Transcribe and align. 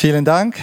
Vielen 0.00 0.24
Dank. 0.24 0.54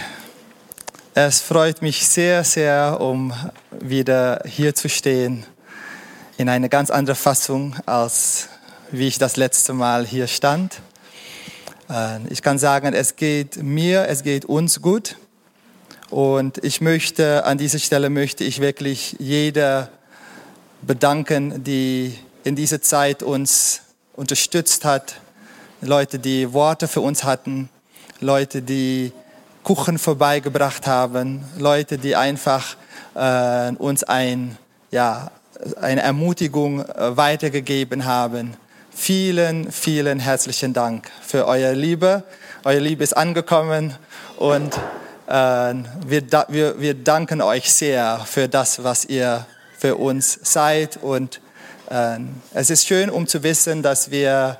Es 1.13 1.41
freut 1.41 1.81
mich 1.81 2.07
sehr, 2.07 2.45
sehr, 2.45 3.01
um 3.01 3.33
wieder 3.69 4.41
hier 4.45 4.73
zu 4.75 4.87
stehen 4.87 5.45
in 6.37 6.47
einer 6.47 6.69
ganz 6.69 6.89
anderen 6.89 7.17
Fassung, 7.17 7.75
als 7.85 8.47
wie 8.91 9.09
ich 9.09 9.17
das 9.17 9.35
letzte 9.35 9.73
Mal 9.73 10.05
hier 10.05 10.27
stand. 10.27 10.79
Äh, 11.89 12.25
ich 12.29 12.43
kann 12.43 12.57
sagen, 12.57 12.93
es 12.93 13.17
geht 13.17 13.61
mir, 13.61 14.07
es 14.07 14.23
geht 14.23 14.45
uns 14.45 14.81
gut. 14.81 15.17
Und 16.09 16.63
ich 16.63 16.79
möchte, 16.79 17.43
an 17.43 17.57
dieser 17.57 17.79
Stelle 17.79 18.09
möchte 18.09 18.45
ich 18.45 18.61
wirklich 18.61 19.17
jeder 19.19 19.89
bedanken, 20.81 21.61
die 21.61 22.17
in 22.45 22.55
dieser 22.55 22.81
Zeit 22.81 23.21
uns 23.21 23.81
unterstützt 24.13 24.85
hat. 24.85 25.19
Leute, 25.81 26.19
die 26.19 26.53
Worte 26.53 26.87
für 26.87 27.01
uns 27.01 27.25
hatten. 27.25 27.67
Leute, 28.21 28.61
die 28.61 29.11
Kuchen 29.65 29.97
vorbeigebracht 29.97 30.85
haben. 30.85 31.43
Leute, 31.57 31.97
die 31.97 32.15
einfach 32.15 32.77
äh, 33.15 33.71
uns 33.71 34.03
ein, 34.03 34.59
ja, 34.91 35.31
eine 35.81 36.03
Ermutigung 36.03 36.81
äh, 36.81 37.17
weitergegeben 37.17 38.05
haben. 38.05 38.53
Vielen, 38.91 39.71
vielen 39.71 40.19
herzlichen 40.19 40.73
Dank 40.73 41.09
für 41.23 41.47
eure 41.47 41.73
Liebe. 41.73 42.21
Eure 42.63 42.77
Liebe 42.77 43.03
ist 43.03 43.17
angekommen 43.17 43.95
und 44.37 44.75
äh, 45.27 45.31
wir, 45.31 46.45
wir, 46.49 46.79
wir 46.79 46.93
danken 46.93 47.41
euch 47.41 47.73
sehr 47.73 48.21
für 48.23 48.47
das, 48.47 48.83
was 48.83 49.05
ihr 49.05 49.47
für 49.79 49.95
uns 49.95 50.41
seid. 50.43 50.97
Und 51.01 51.41
äh, 51.89 52.19
es 52.53 52.69
ist 52.69 52.85
schön, 52.85 53.09
um 53.09 53.25
zu 53.25 53.41
wissen, 53.41 53.81
dass 53.81 54.11
wir 54.11 54.59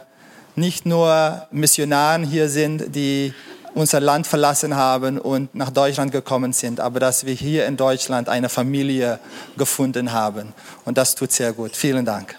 nicht 0.56 0.88
nur 0.88 1.46
Missionaren 1.52 2.24
hier 2.24 2.50
sind, 2.50 2.96
die 2.96 3.36
unser 3.76 4.00
Land 4.00 4.26
verlassen 4.26 4.76
haben 4.76 5.20
und 5.20 5.54
nach 5.54 5.70
Deutschland 5.70 6.12
gekommen 6.12 6.54
sind, 6.54 6.80
aber 6.80 7.00
dass 7.00 7.26
wir 7.26 7.34
hier 7.34 7.68
in 7.68 7.78
Deutschland 7.78 8.30
eine 8.30 8.50
Familie 8.50 9.20
gefunden 9.58 10.14
haben. 10.14 10.54
Und 10.86 10.98
das 10.98 11.14
tut 11.14 11.32
sehr 11.32 11.54
gut. 11.54 11.76
Vielen 11.76 12.06
Dank. 12.06 12.36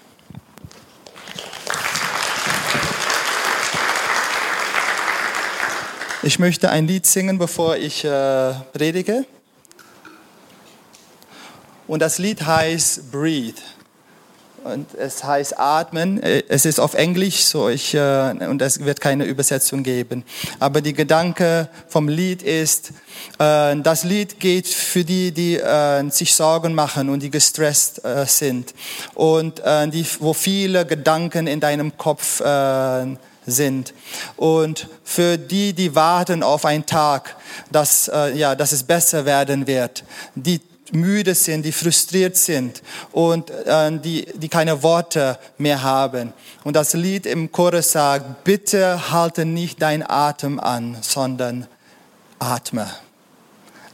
Ich 6.23 6.41
möchte 6.41 6.71
ein 6.71 6.89
Lied 6.89 7.07
singen, 7.07 7.39
bevor 7.39 7.77
ich 7.77 8.05
äh, 8.05 8.55
predige. 8.73 9.27
Und 11.87 12.01
das 12.01 12.19
Lied 12.19 12.45
heißt 12.45 13.13
Breathe 13.13 13.63
und 14.73 14.95
es 14.95 15.25
heißt 15.25 15.59
atmen. 15.59 16.23
Äh, 16.23 16.43
es 16.49 16.65
ist 16.65 16.81
auf 16.81 16.95
Englisch 16.95 17.45
so 17.45 17.69
ich, 17.69 17.95
äh, 17.95 18.35
und 18.49 18.61
es 18.63 18.85
wird 18.85 19.01
keine 19.01 19.25
Übersetzung 19.25 19.83
geben. 19.83 20.25
Aber 20.59 20.81
die 20.81 20.93
Gedanke 20.93 21.69
vom 21.89 22.09
Lied 22.09 22.43
ist, 22.43 22.91
äh, 23.39 23.77
das 23.77 24.05
Lied 24.05 24.41
geht 24.41 24.67
für 24.67 25.05
die, 25.05 25.33
die 25.33 25.57
äh, 25.57 26.09
sich 26.11 26.35
Sorgen 26.35 26.75
machen 26.75 27.09
und 27.09 27.23
die 27.23 27.31
gestresst 27.31 28.05
äh, 28.05 28.27
sind 28.27 28.75
und 29.15 29.61
äh, 29.61 29.89
die, 29.89 30.07
wo 30.21 30.33
viele 30.33 30.87
Gedanken 30.87 31.47
in 31.47 31.61
deinem 31.61 31.97
Kopf 31.97 32.43
sind. 33.47 33.95
Und 34.37 34.89
für 35.05 35.39
die, 35.39 35.73
die 35.73 35.95
warten 35.95 36.43
auf 36.43 36.65
einen 36.65 36.85
Tag, 36.85 37.37
dass, 37.71 38.11
ja, 38.35 38.55
dass 38.55 38.73
es 38.73 38.83
besser 38.83 39.25
werden 39.25 39.67
wird, 39.67 40.05
die 40.35 40.61
müde 40.93 41.35
sind, 41.35 41.65
die 41.65 41.73
frustriert 41.73 42.37
sind 42.37 42.83
und 43.13 43.51
äh, 43.51 43.99
die, 43.99 44.27
die 44.35 44.49
keine 44.49 44.83
Worte 44.83 45.39
mehr 45.59 45.83
haben. 45.83 46.33
Und 46.65 46.77
das 46.77 46.95
Lied 46.95 47.27
im 47.27 47.53
Chorus 47.53 47.93
sagt, 47.93 48.45
bitte 48.45 49.11
halte 49.11 49.45
nicht 49.45 49.83
dein 49.83 50.09
Atem 50.09 50.61
an, 50.61 50.97
sondern 51.01 51.67
atme. 52.39 52.89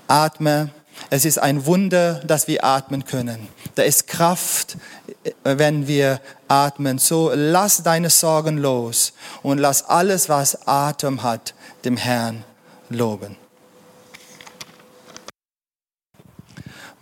Atme. 0.06 0.70
Es 1.10 1.24
ist 1.24 1.38
ein 1.38 1.66
Wunder, 1.66 2.20
dass 2.26 2.46
wir 2.48 2.64
atmen 2.64 3.04
können. 3.04 3.48
Da 3.74 3.82
ist 3.82 4.06
Kraft, 4.06 4.76
äh, 5.24 5.32
wenn 5.42 5.86
wir 5.86 6.20
atmen. 6.48 6.98
So 6.98 7.32
lass 7.34 7.82
deine 7.82 8.10
Sorgen 8.10 8.58
los 8.58 9.12
und 9.42 9.58
lass 9.58 9.88
alles, 9.88 10.28
was 10.28 10.66
Atem 10.66 11.22
hat, 11.22 11.54
dem 11.84 11.96
Herrn 11.96 12.44
loben. 12.88 13.41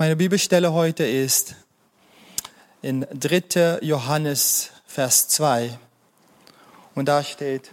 Meine 0.01 0.17
Bibelstelle 0.17 0.73
heute 0.73 1.05
ist 1.05 1.57
in 2.81 3.07
3. 3.13 3.81
Johannes, 3.83 4.71
Vers 4.87 5.29
2. 5.29 5.79
Und 6.95 7.05
da 7.05 7.23
steht, 7.23 7.71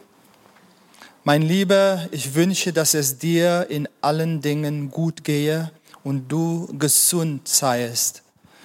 mein 1.23 1.41
Lieber, 1.41 2.05
ich 2.11 2.35
wünsche, 2.35 2.73
dass 2.73 2.95
es 2.95 3.17
dir 3.17 3.67
in 3.69 3.87
allen 4.01 4.41
Dingen 4.41 4.91
gut 4.91 5.23
gehe 5.23 5.71
und 6.03 6.27
du 6.27 6.67
gesund 6.77 7.47
seiest, 7.47 8.23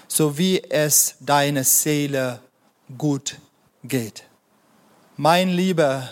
so 0.08 0.36
wie 0.36 0.60
es 0.68 1.14
deine 1.20 1.62
Seele 1.62 2.40
gut 2.98 3.38
geht. 3.84 4.24
Mein 5.16 5.50
Lieber, 5.50 6.08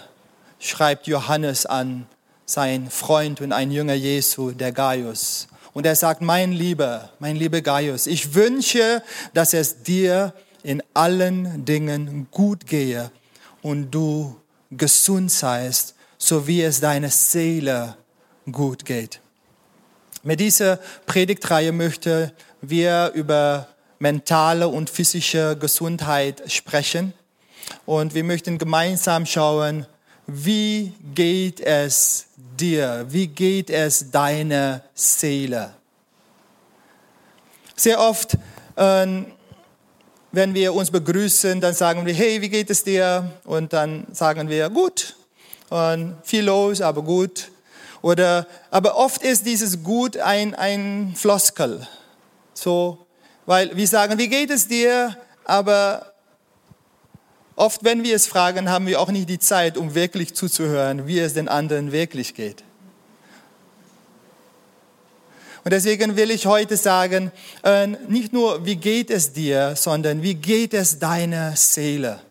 schreibt 0.60 1.08
Johannes 1.08 1.66
an, 1.66 2.06
sein 2.46 2.88
Freund 2.90 3.40
und 3.40 3.50
ein 3.50 3.72
Jünger 3.72 3.94
Jesu, 3.94 4.52
der 4.52 4.70
Gaius. 4.70 5.48
Und 5.72 5.86
er 5.86 5.94
sagt, 5.94 6.20
mein 6.20 6.52
Lieber, 6.52 7.10
mein 7.18 7.36
lieber 7.36 7.60
Gaius, 7.60 8.06
ich 8.06 8.34
wünsche, 8.34 9.02
dass 9.34 9.54
es 9.54 9.82
dir 9.82 10.34
in 10.62 10.82
allen 10.94 11.64
Dingen 11.64 12.26
gut 12.30 12.66
gehe 12.66 13.10
und 13.62 13.90
du 13.90 14.36
gesund 14.70 15.30
seist, 15.30 15.94
so 16.18 16.46
wie 16.46 16.62
es 16.62 16.80
deiner 16.80 17.10
Seele 17.10 17.96
gut 18.50 18.84
geht. 18.84 19.20
Mit 20.22 20.40
dieser 20.40 20.78
Predigtreihe 21.06 21.72
möchten 21.72 22.30
wir 22.60 23.12
über 23.14 23.68
mentale 23.98 24.68
und 24.68 24.90
physische 24.90 25.56
Gesundheit 25.56 26.42
sprechen. 26.50 27.14
Und 27.86 28.14
wir 28.14 28.24
möchten 28.24 28.58
gemeinsam 28.58 29.24
schauen, 29.24 29.86
wie 30.32 30.92
geht 31.14 31.60
es 31.60 32.26
dir? 32.58 33.06
Wie 33.08 33.26
geht 33.26 33.70
es 33.70 34.10
deiner 34.10 34.82
Seele? 34.94 35.74
Sehr 37.76 38.00
oft, 38.00 38.34
äh, 38.76 39.06
wenn 40.32 40.54
wir 40.54 40.74
uns 40.74 40.90
begrüßen, 40.90 41.60
dann 41.60 41.74
sagen 41.74 42.06
wir, 42.06 42.14
hey, 42.14 42.40
wie 42.40 42.48
geht 42.48 42.70
es 42.70 42.84
dir? 42.84 43.30
Und 43.44 43.72
dann 43.72 44.06
sagen 44.12 44.48
wir, 44.48 44.70
gut. 44.70 45.16
Und 45.70 46.16
viel 46.22 46.44
los, 46.44 46.80
aber 46.80 47.02
gut. 47.02 47.50
Oder, 48.02 48.46
aber 48.70 48.96
oft 48.96 49.22
ist 49.22 49.44
dieses 49.44 49.82
Gut 49.82 50.16
ein, 50.16 50.54
ein 50.54 51.14
Floskel. 51.16 51.86
So, 52.54 53.06
weil 53.46 53.76
wir 53.76 53.86
sagen, 53.86 54.18
wie 54.18 54.28
geht 54.28 54.50
es 54.50 54.68
dir? 54.68 55.16
Aber 55.44 56.09
Oft, 57.60 57.84
wenn 57.84 58.02
wir 58.04 58.16
es 58.16 58.26
fragen, 58.26 58.70
haben 58.70 58.86
wir 58.86 58.98
auch 58.98 59.10
nicht 59.10 59.28
die 59.28 59.38
Zeit, 59.38 59.76
um 59.76 59.94
wirklich 59.94 60.34
zuzuhören, 60.34 61.06
wie 61.06 61.18
es 61.18 61.34
den 61.34 61.46
anderen 61.46 61.92
wirklich 61.92 62.32
geht. 62.32 62.64
Und 65.62 65.70
deswegen 65.70 66.16
will 66.16 66.30
ich 66.30 66.46
heute 66.46 66.78
sagen, 66.78 67.30
äh, 67.62 67.86
nicht 67.86 68.32
nur, 68.32 68.64
wie 68.64 68.76
geht 68.76 69.10
es 69.10 69.34
dir, 69.34 69.76
sondern 69.76 70.22
wie 70.22 70.36
geht 70.36 70.72
es 70.72 70.98
deiner 70.98 71.54
Seele? 71.54 72.22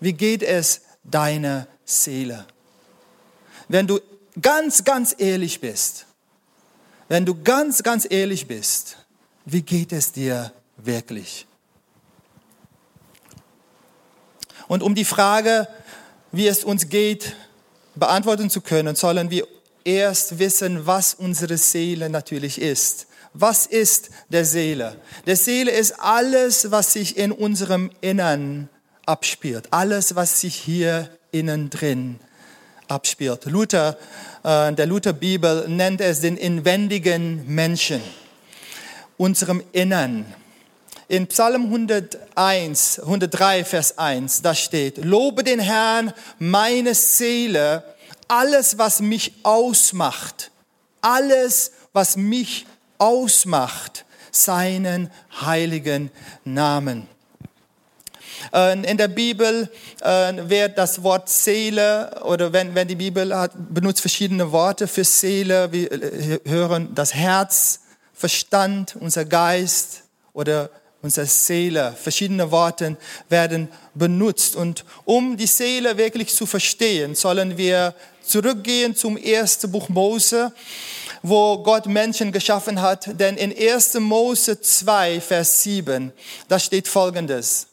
Wie 0.00 0.12
geht 0.12 0.42
es 0.42 0.82
deiner 1.02 1.66
Seele? 1.86 2.44
Wenn 3.68 3.86
du 3.86 4.00
ganz, 4.42 4.84
ganz 4.84 5.14
ehrlich 5.16 5.62
bist, 5.62 6.04
wenn 7.08 7.24
du 7.24 7.42
ganz, 7.42 7.82
ganz 7.82 8.06
ehrlich 8.10 8.46
bist, 8.46 8.98
wie 9.46 9.62
geht 9.62 9.94
es 9.94 10.12
dir 10.12 10.52
wirklich? 10.76 11.46
Und 14.68 14.82
um 14.82 14.94
die 14.94 15.04
Frage, 15.04 15.68
wie 16.32 16.46
es 16.46 16.64
uns 16.64 16.88
geht, 16.88 17.36
beantworten 17.94 18.50
zu 18.50 18.60
können, 18.60 18.96
sollen 18.96 19.30
wir 19.30 19.46
erst 19.84 20.38
wissen, 20.38 20.86
was 20.86 21.14
unsere 21.14 21.56
Seele 21.58 22.08
natürlich 22.08 22.60
ist. 22.60 23.06
Was 23.34 23.66
ist 23.66 24.10
der 24.28 24.44
Seele? 24.44 24.96
Der 25.26 25.36
Seele 25.36 25.70
ist 25.70 26.00
alles, 26.00 26.70
was 26.70 26.92
sich 26.92 27.16
in 27.16 27.32
unserem 27.32 27.90
Innern 28.00 28.68
abspielt. 29.06 29.68
Alles, 29.72 30.14
was 30.14 30.40
sich 30.40 30.54
hier 30.54 31.10
innen 31.32 31.68
drin 31.68 32.20
abspielt. 32.88 33.46
Luther, 33.46 33.98
äh, 34.44 34.72
der 34.72 34.86
Luther-Bibel 34.86 35.68
nennt 35.68 36.00
es 36.00 36.20
den 36.20 36.36
inwendigen 36.36 37.44
Menschen, 37.52 38.00
unserem 39.16 39.62
Innern. 39.72 40.26
In 41.08 41.26
Psalm 41.26 41.64
101, 41.64 43.00
103, 43.00 43.64
Vers 43.64 43.98
1, 43.98 44.40
da 44.40 44.54
steht, 44.54 45.04
Lobe 45.04 45.44
den 45.44 45.60
Herrn, 45.60 46.14
meine 46.38 46.94
Seele, 46.94 47.84
alles, 48.26 48.78
was 48.78 49.00
mich 49.00 49.34
ausmacht, 49.42 50.50
alles, 51.02 51.72
was 51.92 52.16
mich 52.16 52.66
ausmacht, 52.96 54.06
seinen 54.30 55.10
heiligen 55.42 56.10
Namen. 56.44 57.06
Äh, 58.52 58.90
in 58.90 58.96
der 58.96 59.08
Bibel 59.08 59.68
äh, 60.00 60.32
wird 60.48 60.78
das 60.78 61.02
Wort 61.02 61.28
Seele 61.28 62.22
oder 62.24 62.52
wenn, 62.52 62.74
wenn 62.74 62.88
die 62.88 62.96
Bibel 62.96 63.36
hat, 63.36 63.52
benutzt 63.56 64.00
verschiedene 64.00 64.50
Worte 64.52 64.88
für 64.88 65.04
Seele. 65.04 65.70
Wir 65.70 65.92
äh, 65.92 66.40
hören 66.46 66.94
das 66.94 67.14
Herz, 67.14 67.80
Verstand, 68.14 68.96
unser 68.98 69.24
Geist 69.24 70.02
oder 70.32 70.70
unsere 71.04 71.26
Seele. 71.26 71.94
Verschiedene 72.02 72.50
Worte 72.50 72.96
werden 73.28 73.68
benutzt. 73.94 74.56
Und 74.56 74.84
um 75.04 75.36
die 75.36 75.46
Seele 75.46 75.98
wirklich 75.98 76.34
zu 76.34 76.46
verstehen, 76.46 77.14
sollen 77.14 77.58
wir 77.58 77.94
zurückgehen 78.26 78.96
zum 78.96 79.18
ersten 79.18 79.70
Buch 79.70 79.90
Mose, 79.90 80.50
wo 81.22 81.58
Gott 81.58 81.86
Menschen 81.86 82.32
geschaffen 82.32 82.80
hat. 82.80 83.20
Denn 83.20 83.36
in 83.36 83.54
1. 83.54 83.94
Mose 84.00 84.58
2, 84.58 85.20
Vers 85.20 85.62
7, 85.62 86.10
da 86.48 86.58
steht 86.58 86.88
Folgendes. 86.88 87.66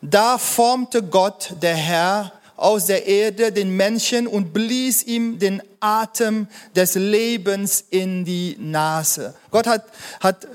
Da 0.00 0.38
formte 0.38 1.02
Gott, 1.02 1.52
der 1.60 1.76
Herr, 1.76 2.32
aus 2.56 2.86
der 2.86 3.06
Erde 3.06 3.52
den 3.52 3.76
Menschen 3.76 4.26
und 4.26 4.54
blies 4.54 5.02
ihm 5.02 5.38
den 5.38 5.62
Atem 5.80 6.48
des 6.74 6.94
Lebens 6.94 7.84
in 7.90 8.24
die 8.24 8.56
Nase. 8.58 9.34
Gott 9.50 9.66
hat, 9.66 9.84
hat 10.20 10.46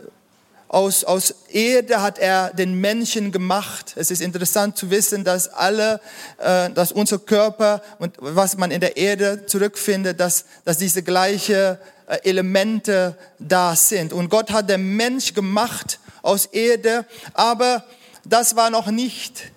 aus, 0.72 1.04
aus 1.04 1.36
Erde 1.50 2.02
hat 2.02 2.18
er 2.18 2.54
den 2.54 2.76
Menschen 2.76 3.34
gemacht. 3.34 3.94
Es 3.98 4.10
ist 4.10 4.22
interessant 4.22 4.78
zu 4.78 4.90
wissen, 4.90 5.26
dass 5.26 5.50
alle, 5.50 6.00
äh, 6.38 6.70
dass 6.70 6.94
unser 6.94 7.20
Körper 7.20 7.82
und 8.00 8.16
was 8.20 8.56
man 8.56 8.72
in 8.72 8.80
der 8.80 8.96
Erde 8.96 9.46
zurückfindet, 9.46 10.22
dass, 10.22 10.46
dass 10.64 10.78
diese 10.78 11.04
gleiche 11.04 11.78
äh, 12.08 12.20
Elemente 12.24 13.18
da 13.38 13.76
sind. 13.76 14.14
Und 14.14 14.30
Gott 14.30 14.52
hat 14.52 14.70
den 14.70 14.96
Mensch 14.96 15.34
gemacht 15.34 16.00
aus 16.22 16.46
Erde, 16.46 17.06
aber 17.34 17.84
das 18.24 18.56
war 18.56 18.70
noch 18.70 18.88
nicht 18.88 19.52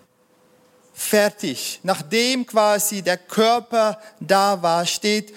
fertig. 0.92 1.78
Nachdem 1.84 2.44
quasi 2.44 3.02
der 3.02 3.18
Körper 3.18 4.00
da 4.18 4.60
war, 4.60 4.84
steht, 4.84 5.32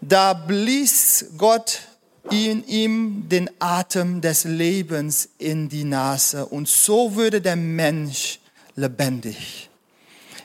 da 0.00 0.32
blies 0.32 1.26
Gott 1.36 1.80
in 2.30 2.66
ihm 2.66 3.28
den 3.28 3.50
Atem 3.58 4.20
des 4.20 4.44
Lebens 4.44 5.28
in 5.38 5.68
die 5.68 5.84
Nase 5.84 6.46
und 6.46 6.68
so 6.68 7.16
würde 7.16 7.40
der 7.40 7.56
Mensch 7.56 8.38
lebendig. 8.76 9.68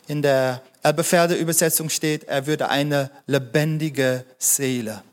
In 0.08 0.22
der 0.22 0.62
Elberfelder 0.84 1.38
Übersetzung 1.38 1.90
steht, 1.90 2.24
er 2.26 2.48
würde 2.48 2.70
eine 2.70 3.12
lebendige 3.26 4.26
Seele. 4.38 5.04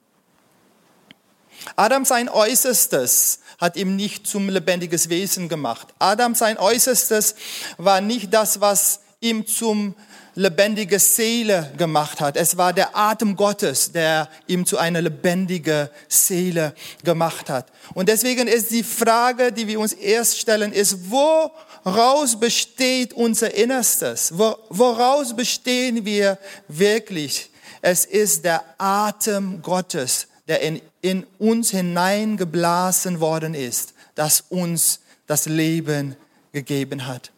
Adam 1.76 2.04
sein 2.04 2.28
Äußerstes 2.28 3.40
hat 3.58 3.76
ihm 3.76 3.96
nicht 3.96 4.26
zum 4.26 4.48
lebendiges 4.48 5.08
Wesen 5.08 5.48
gemacht. 5.48 5.88
Adam 5.98 6.34
sein 6.34 6.58
Äußerstes 6.58 7.34
war 7.78 8.00
nicht 8.00 8.32
das, 8.32 8.60
was 8.60 9.00
ihm 9.20 9.46
zum 9.46 9.94
lebendige 10.34 10.98
Seele 10.98 11.72
gemacht 11.76 12.20
hat. 12.20 12.36
Es 12.36 12.56
war 12.56 12.72
der 12.72 12.96
Atem 12.96 13.36
Gottes, 13.36 13.92
der 13.92 14.28
ihm 14.46 14.66
zu 14.66 14.78
einer 14.78 15.00
lebendigen 15.00 15.88
Seele 16.08 16.74
gemacht 17.02 17.48
hat. 17.48 17.66
Und 17.94 18.08
deswegen 18.08 18.48
ist 18.48 18.70
die 18.70 18.82
Frage, 18.82 19.52
die 19.52 19.66
wir 19.66 19.78
uns 19.78 19.92
erst 19.92 20.38
stellen, 20.38 20.72
ist, 20.72 21.10
woraus 21.10 22.38
besteht 22.38 23.12
unser 23.12 23.54
Innerstes? 23.54 24.32
Woraus 24.36 25.34
bestehen 25.34 26.04
wir 26.04 26.38
wirklich? 26.68 27.50
Es 27.80 28.04
ist 28.04 28.44
der 28.44 28.64
Atem 28.78 29.62
Gottes, 29.62 30.26
der 30.48 30.60
in, 30.60 30.80
in 31.00 31.26
uns 31.38 31.70
hineingeblasen 31.70 33.20
worden 33.20 33.54
ist, 33.54 33.94
das 34.14 34.44
uns 34.48 35.00
das 35.26 35.46
Leben 35.46 36.16
gegeben 36.52 37.06
hat. 37.06 37.33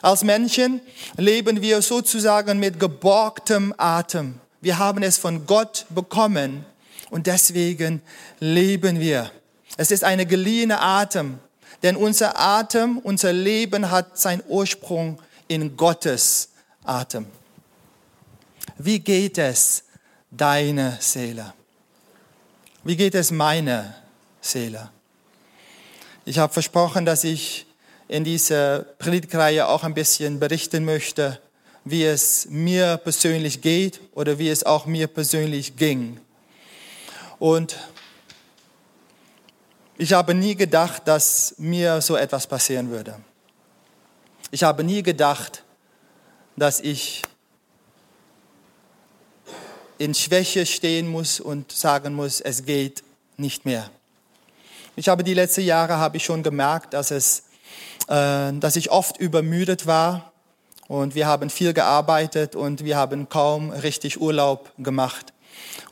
Als 0.00 0.24
Menschen 0.24 0.80
leben 1.16 1.60
wir 1.60 1.82
sozusagen 1.82 2.58
mit 2.58 2.80
geborgtem 2.80 3.74
Atem. 3.76 4.40
Wir 4.60 4.78
haben 4.78 5.02
es 5.02 5.18
von 5.18 5.46
Gott 5.46 5.86
bekommen 5.90 6.64
und 7.10 7.26
deswegen 7.26 8.00
leben 8.40 9.00
wir. 9.00 9.30
Es 9.76 9.90
ist 9.90 10.04
eine 10.04 10.26
geliehene 10.26 10.80
Atem, 10.80 11.38
denn 11.82 11.96
unser 11.96 12.38
Atem, 12.38 12.98
unser 12.98 13.32
Leben 13.32 13.90
hat 13.90 14.18
seinen 14.18 14.42
Ursprung 14.48 15.20
in 15.48 15.76
Gottes 15.76 16.50
Atem. 16.84 17.26
Wie 18.78 19.00
geht 19.00 19.38
es 19.38 19.84
deine 20.30 20.96
Seele? 21.00 21.52
Wie 22.84 22.96
geht 22.96 23.14
es 23.14 23.30
meine 23.30 23.94
Seele? 24.40 24.90
Ich 26.24 26.38
habe 26.38 26.52
versprochen, 26.52 27.04
dass 27.04 27.24
ich 27.24 27.66
in 28.12 28.24
dieser 28.24 28.80
Predigtreihe 28.98 29.66
auch 29.66 29.84
ein 29.84 29.94
bisschen 29.94 30.38
berichten 30.38 30.84
möchte, 30.84 31.40
wie 31.82 32.04
es 32.04 32.46
mir 32.50 32.98
persönlich 32.98 33.62
geht 33.62 34.00
oder 34.12 34.38
wie 34.38 34.50
es 34.50 34.64
auch 34.64 34.84
mir 34.84 35.06
persönlich 35.06 35.76
ging. 35.76 36.20
Und 37.38 37.74
ich 39.96 40.12
habe 40.12 40.34
nie 40.34 40.54
gedacht, 40.54 41.08
dass 41.08 41.54
mir 41.56 42.02
so 42.02 42.14
etwas 42.14 42.46
passieren 42.46 42.90
würde. 42.90 43.18
Ich 44.50 44.62
habe 44.62 44.84
nie 44.84 45.02
gedacht, 45.02 45.64
dass 46.54 46.80
ich 46.80 47.22
in 49.96 50.12
Schwäche 50.12 50.66
stehen 50.66 51.08
muss 51.08 51.40
und 51.40 51.72
sagen 51.72 52.12
muss, 52.12 52.42
es 52.42 52.66
geht 52.66 53.02
nicht 53.38 53.64
mehr. 53.64 53.90
Ich 54.96 55.08
habe 55.08 55.24
die 55.24 55.32
letzten 55.32 55.62
Jahre 55.62 55.96
habe 55.96 56.18
ich 56.18 56.24
schon 56.26 56.42
gemerkt, 56.42 56.92
dass 56.92 57.10
es 57.10 57.44
dass 58.06 58.76
ich 58.76 58.90
oft 58.90 59.18
übermüdet 59.18 59.86
war 59.86 60.32
und 60.88 61.14
wir 61.14 61.26
haben 61.26 61.50
viel 61.50 61.72
gearbeitet 61.72 62.56
und 62.56 62.84
wir 62.84 62.96
haben 62.96 63.28
kaum 63.28 63.70
richtig 63.70 64.20
Urlaub 64.20 64.72
gemacht. 64.78 65.32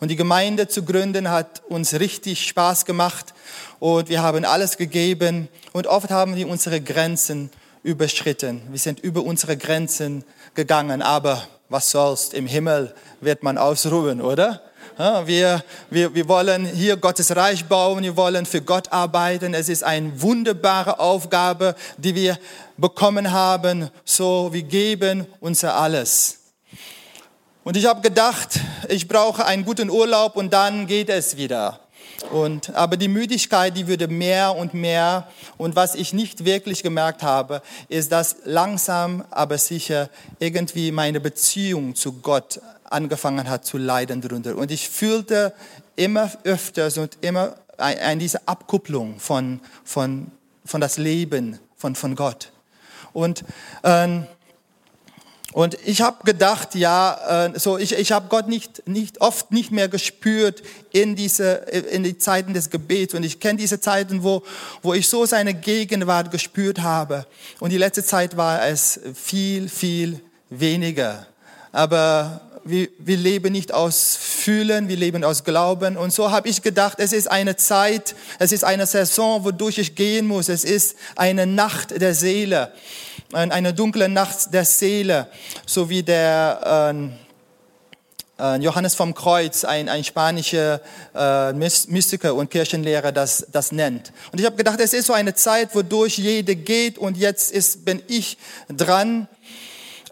Und 0.01 0.09
die 0.09 0.17
Gemeinde 0.17 0.69
zu 0.69 0.83
gründen 0.83 1.31
hat 1.31 1.63
uns 1.69 1.95
richtig 1.95 2.47
Spaß 2.47 2.85
gemacht 2.85 3.35
und 3.79 4.09
wir 4.09 4.23
haben 4.23 4.45
alles 4.45 4.77
gegeben 4.77 5.49
und 5.73 5.87
oft 5.87 6.11
haben 6.11 6.37
wir 6.37 6.49
unsere 6.49 6.81
Grenzen 6.81 7.51
überschritten. 7.83 8.63
Wir 8.71 8.79
sind 8.79 9.01
über 9.01 9.23
unsere 9.23 9.57
Grenzen 9.57 10.25
gegangen, 10.55 11.03
aber 11.03 11.43
was 11.69 11.91
soll's, 11.91 12.33
im 12.33 12.47
Himmel 12.47 12.95
wird 13.21 13.43
man 13.43 13.57
ausruhen, 13.57 14.21
oder? 14.21 14.61
Wir, 15.01 15.65
wir, 15.89 16.15
wir 16.15 16.29
wollen 16.29 16.67
hier 16.67 16.99
Gottes 16.99 17.35
Reich 17.35 17.65
bauen, 17.65 18.03
wir 18.03 18.19
wollen 18.19 18.45
für 18.45 18.61
Gott 18.61 18.93
arbeiten. 18.93 19.55
Es 19.55 19.71
ist 19.71 19.83
eine 19.83 20.21
wunderbare 20.21 21.01
Aufgabe, 21.01 21.75
die 21.97 22.15
wir 22.15 22.39
bekommen 22.77 23.33
haben. 23.33 23.89
So, 24.05 24.53
wir 24.53 24.63
geben 24.63 25.27
unser 25.41 25.75
alles. 25.75 26.41
Und 27.65 27.79
ich 27.79 27.87
habe 27.87 28.03
gedacht, 28.03 28.61
ich 28.91 29.09
brauche 29.09 29.47
einen 29.47 29.65
guten 29.65 29.89
Urlaub 29.89 30.37
und 30.37 30.53
dann 30.53 30.87
geht 30.87 31.09
es 31.09 31.39
wieder. 31.39 31.81
Und, 32.31 32.75
aber 32.75 32.99
die 32.99 33.09
Müdigkeit, 33.09 33.75
die 33.75 33.89
würde 33.89 34.07
mehr 34.07 34.55
und 34.55 34.75
mehr. 34.75 35.29
Und 35.57 35.77
was 35.77 35.95
ich 35.95 36.13
nicht 36.13 36.45
wirklich 36.45 36.83
gemerkt 36.83 37.23
habe, 37.23 37.63
ist, 37.89 38.13
dass 38.13 38.37
langsam, 38.45 39.25
aber 39.31 39.57
sicher 39.57 40.11
irgendwie 40.41 40.93
meine 40.93 41.21
Beziehung 41.21 41.95
zu 41.95 42.13
Gott 42.21 42.61
angefangen 42.91 43.49
hat 43.49 43.65
zu 43.65 43.79
leiden 43.79 44.21
darunter. 44.21 44.57
Und 44.57 44.71
ich 44.71 44.89
fühlte 44.89 45.55
immer 45.97 46.31
öfters 46.45 46.99
und 46.99 47.17
immer 47.23 47.55
ein, 47.79 48.19
diese 48.19 48.47
Abkupplung 48.47 49.19
von, 49.19 49.61
von, 49.85 50.31
von 50.65 50.81
das 50.81 50.99
Leben 50.99 51.59
von, 51.77 51.95
von 51.95 52.15
Gott. 52.15 52.53
Und, 53.13 53.45
ähm, 53.83 54.27
und 55.53 55.77
ich 55.85 56.01
habe 56.01 56.23
gedacht, 56.25 56.75
ja, 56.75 57.47
äh, 57.47 57.59
so 57.59 57.79
ich, 57.79 57.93
ich 57.93 58.13
habe 58.13 58.29
Gott 58.29 58.47
nicht, 58.47 58.87
nicht 58.87 59.21
oft 59.21 59.51
nicht 59.51 59.73
mehr 59.73 59.89
gespürt 59.89 60.63
in 60.93 61.17
diese 61.17 61.53
in 61.91 62.05
die 62.05 62.19
Zeiten 62.19 62.55
des 62.55 62.71
Gebets 62.71 63.15
und 63.15 63.25
ich 63.25 63.41
kenne 63.41 63.59
diese 63.59 63.81
Zeiten, 63.81 64.23
wo 64.23 64.45
wo 64.81 64.95
ich 64.95 65.09
so 65.09 65.27
seine 65.27 65.55
Gegenwart 65.55 66.31
gespürt 66.31 66.83
habe 66.83 67.27
und 67.59 67.71
die 67.71 67.79
letzte 67.79 68.05
Zeit 68.05 68.37
war 68.37 68.65
es 68.65 69.01
viel 69.15 69.69
viel 69.69 70.21
weniger. 70.51 71.27
Aber 71.73 72.41
wir, 72.65 72.89
wir 72.99 73.17
leben 73.17 73.53
nicht 73.53 73.73
aus 73.73 74.17
Fühlen, 74.21 74.89
wir 74.89 74.97
leben 74.97 75.25
aus 75.25 75.45
Glauben. 75.45 75.97
Und 75.97 76.13
so 76.13 76.31
habe 76.31 76.49
ich 76.49 76.63
gedacht, 76.63 76.99
es 76.99 77.13
ist 77.13 77.31
eine 77.31 77.57
Zeit, 77.57 78.15
es 78.39 78.53
ist 78.53 78.65
eine 78.65 78.87
Saison, 78.87 79.45
wodurch 79.45 79.79
ich 79.79 79.95
gehen 79.95 80.27
muss. 80.27 80.49
Es 80.49 80.65
ist 80.65 80.97
eine 81.17 81.47
Nacht 81.47 82.01
der 82.01 82.15
Seele, 82.15 82.73
eine 83.33 83.75
dunkle 83.75 84.09
Nacht 84.09 84.53
der 84.53 84.65
Seele, 84.65 85.29
so 85.67 85.89
wie 85.89 86.03
der 86.03 86.95
äh, 88.39 88.43
äh 88.43 88.57
Johannes 88.59 88.95
vom 88.95 89.15
Kreuz, 89.15 89.65
ein, 89.65 89.89
ein 89.89 90.05
spanischer 90.05 90.81
äh, 91.15 91.53
Mystiker 91.53 92.35
und 92.35 92.51
Kirchenlehrer, 92.51 93.13
das, 93.13 93.47
das 93.53 93.73
nennt. 93.73 94.13
Und 94.33 94.41
ich 94.41 94.47
habe 94.47 94.57
gedacht, 94.57 94.81
es 94.81 94.93
ist 94.93 95.07
so 95.07 95.13
eine 95.13 95.35
Zeit, 95.35 95.75
wodurch 95.75 96.19
jede 96.19 96.57
geht 96.57 96.99
und 96.99 97.17
jetzt 97.17 97.53
ist, 97.53 97.85
bin 97.85 98.03
ich 98.09 98.39
dran. 98.69 99.29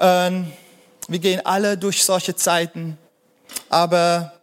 Ähm, 0.00 0.52
wir 1.08 1.18
gehen 1.18 1.44
alle 1.44 1.78
durch 1.78 2.04
solche 2.04 2.36
Zeiten, 2.36 2.98
aber 3.70 4.34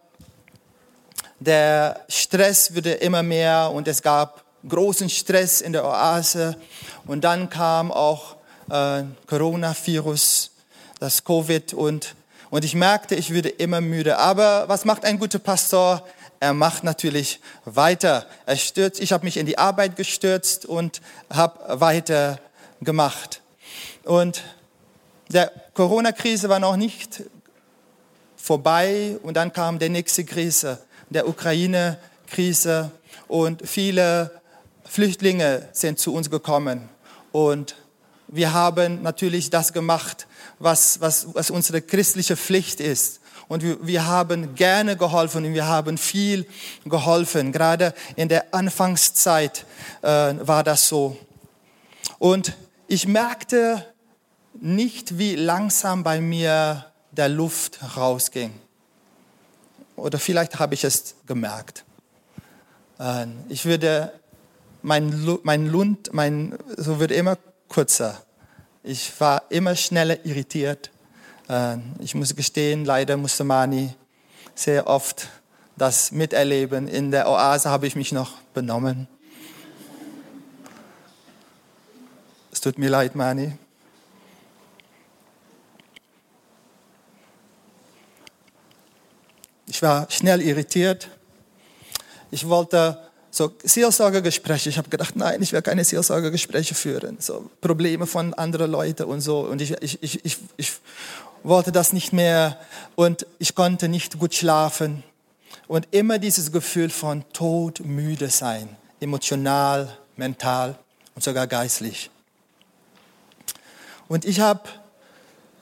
der 1.40 2.02
Stress 2.10 2.74
wurde 2.74 2.94
immer 2.94 3.22
mehr 3.22 3.70
und 3.72 3.88
es 3.88 4.02
gab 4.02 4.44
großen 4.68 5.08
Stress 5.10 5.62
in 5.62 5.74
der 5.74 5.86
Oase 5.86 6.58
und 7.06 7.24
dann 7.24 7.52
kam 7.52 7.92
auch 7.92 8.38
äh, 8.72 9.04
Coronavirus, 9.28 10.52
das 11.00 11.24
Covid 11.24 11.76
und, 11.76 12.16
und 12.50 12.66
ich 12.66 12.74
merkte, 12.74 13.14
ich 13.14 13.30
würde 13.30 13.50
immer 13.50 13.80
müde. 13.80 14.18
Aber 14.18 14.68
was 14.68 14.86
macht 14.86 15.06
ein 15.06 15.20
guter 15.20 15.38
Pastor? 15.38 16.04
Er 16.40 16.54
macht 16.54 16.84
natürlich 16.84 17.40
weiter. 17.66 18.26
Er 18.48 18.58
stürzt, 18.58 19.00
ich 19.00 19.14
habe 19.14 19.24
mich 19.24 19.38
in 19.38 19.46
die 19.46 19.60
Arbeit 19.60 19.96
gestürzt 19.96 20.66
und 20.66 21.02
habe 21.30 21.80
weiter 21.80 22.40
gemacht. 22.82 23.42
Und 24.04 24.44
der 25.36 25.52
Corona-Krise 25.74 26.48
war 26.48 26.60
noch 26.60 26.78
nicht 26.78 27.24
vorbei 28.38 29.18
und 29.22 29.36
dann 29.36 29.52
kam 29.52 29.80
der 29.80 29.90
nächste 29.90 30.24
Krise, 30.24 30.80
der 31.10 31.28
Ukraine-Krise 31.28 32.90
und 33.28 33.68
viele 33.68 34.32
Flüchtlinge 34.86 35.68
sind 35.74 36.00
zu 36.00 36.14
uns 36.14 36.30
gekommen 36.30 36.88
und 37.34 37.76
wir 38.28 38.54
haben 38.54 39.04
natürlich 39.04 39.50
das 39.50 39.74
gemacht, 39.74 40.26
was, 40.58 41.02
was, 41.02 41.28
was 41.34 41.52
unsere 41.52 41.82
christliche 41.82 42.38
Pflicht 42.38 42.80
ist. 42.80 43.20
Und 43.48 43.62
wir, 43.62 43.86
wir 43.86 44.08
haben 44.08 44.56
gerne 44.56 44.98
geholfen 44.98 45.46
und 45.46 45.54
wir 45.54 45.68
haben 45.68 46.00
viel 46.00 46.48
geholfen. 46.86 47.52
Gerade 47.52 47.94
in 48.16 48.28
der 48.28 48.54
Anfangszeit 48.54 49.66
äh, 50.02 50.08
war 50.08 50.64
das 50.64 50.88
so. 50.88 51.18
Und 52.18 52.54
ich 52.88 53.08
merkte 53.08 53.86
nicht, 54.62 55.18
wie 55.18 55.36
langsam 55.36 56.04
bei 56.04 56.22
mir 56.22 56.86
der 57.12 57.30
Luft 57.30 57.80
rausging. 57.98 58.54
Oder 59.96 60.20
vielleicht 60.20 60.60
habe 60.60 60.74
ich 60.74 60.84
es 60.84 61.16
gemerkt. 61.26 61.86
Äh, 63.00 63.28
ich 63.50 63.66
würde, 63.66 64.12
mein, 64.82 65.40
mein 65.44 65.68
Lund, 65.68 66.10
mein, 66.14 66.58
so 66.78 67.00
wird 67.00 67.12
immer 67.12 67.38
kürzer. 67.70 68.22
Ich 68.84 69.20
war 69.20 69.44
immer 69.50 69.76
schneller 69.76 70.26
irritiert. 70.26 70.92
Äh, 71.50 71.78
ich 72.00 72.16
muss 72.16 72.36
gestehen, 72.36 72.86
leider 72.86 73.18
musste 73.18 73.44
Mani 73.44 73.94
sehr 74.54 74.88
oft 74.88 75.28
das 75.78 76.12
miterleben. 76.12 76.88
In 76.88 77.12
der 77.12 77.28
Oase 77.30 77.70
habe 77.70 77.88
ich 77.88 77.96
mich 77.96 78.12
noch 78.12 78.38
benommen. 78.54 79.08
Es 82.52 82.62
tut 82.62 82.78
mir 82.78 82.90
leid, 82.90 83.16
Mani. 83.16 83.58
Ich 89.68 89.82
war 89.82 90.10
schnell 90.10 90.42
irritiert. 90.42 91.10
Ich 92.32 92.48
wollte 92.48 93.00
so 93.32 93.52
Seelsorgegespräche. 93.64 94.70
Ich 94.70 94.78
habe 94.78 94.90
gedacht, 94.90 95.16
nein, 95.16 95.42
ich 95.42 95.52
will 95.52 95.62
keine 95.62 95.84
Seelsorgegespräche 95.84 96.76
führen. 96.76 97.18
So 97.20 97.50
Probleme 97.62 98.08
von 98.08 98.34
anderen 98.34 98.72
Leuten 98.72 99.04
und 99.04 99.22
so. 99.22 99.42
Und 99.42 99.62
ich, 99.62 99.72
ich, 99.82 100.02
ich, 100.02 100.24
ich, 100.24 100.38
ich 100.58 100.72
wollte 101.44 101.72
das 101.72 101.94
nicht 101.94 102.14
mehr 102.14 102.60
und 102.96 103.28
ich 103.40 103.56
konnte 103.56 103.90
nicht 103.90 104.20
gut 104.20 104.34
schlafen. 104.34 105.04
Und 105.68 105.88
immer 105.92 106.20
dieses 106.20 106.52
Gefühl 106.52 106.90
von 106.90 107.26
todmüde 107.34 108.30
sein, 108.30 108.70
emotional, 109.00 109.98
mental 110.16 110.78
und 111.16 111.24
sogar 111.24 111.48
geistlich. 111.48 112.10
Und 114.08 114.26
ich 114.26 114.40
habe 114.40 114.62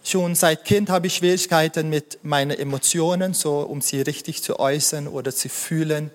Schon 0.06 0.36
seit 0.36 0.66
Kind 0.66 0.90
habe 0.90 1.08
ich 1.08 1.16
Schwierigkeiten 1.16 1.90
mit 1.90 2.20
meinen 2.24 2.52
Emotionen, 2.52 3.34
so 3.34 3.62
um 3.62 3.80
sie 3.80 4.02
richtig 4.02 4.44
zu 4.44 4.60
äußern 4.60 5.08
oder 5.08 5.34
zu 5.34 5.48
fühlen. 5.48 6.12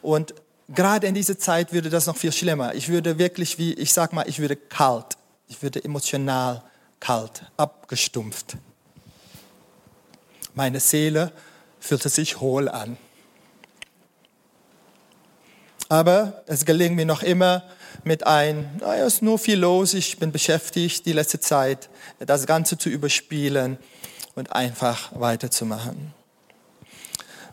Und 0.00 0.32
gerade 0.68 1.08
in 1.08 1.14
dieser 1.14 1.36
Zeit 1.36 1.72
würde 1.72 1.90
das 1.90 2.06
noch 2.06 2.16
viel 2.16 2.30
schlimmer. 2.30 2.74
Ich 2.74 2.88
würde 2.88 3.18
wirklich, 3.18 3.58
wie 3.58 3.72
ich 3.74 3.92
sag 3.92 4.12
mal, 4.12 4.28
ich 4.28 4.38
würde 4.38 4.54
kalt. 4.54 5.16
Ich 5.48 5.60
würde 5.60 5.84
emotional 5.84 6.62
kalt, 7.00 7.42
abgestumpft. 7.56 8.56
Meine 10.54 10.78
Seele 10.78 11.32
fühlte 11.80 12.08
sich 12.08 12.40
hohl 12.40 12.68
an. 12.68 12.96
Aber 15.88 16.44
es 16.46 16.64
gelingt 16.64 16.94
mir 16.94 17.06
noch 17.06 17.22
immer 17.24 17.64
mit 18.04 18.26
ein, 18.26 18.76
naja, 18.80 19.06
es 19.06 19.14
ist 19.14 19.22
nur 19.22 19.38
viel 19.38 19.58
los, 19.58 19.94
ich 19.94 20.18
bin 20.18 20.32
beschäftigt 20.32 21.06
die 21.06 21.12
letzte 21.12 21.40
Zeit, 21.40 21.88
das 22.18 22.46
Ganze 22.46 22.76
zu 22.76 22.88
überspielen 22.88 23.78
und 24.34 24.52
einfach 24.52 25.10
weiterzumachen. 25.18 26.12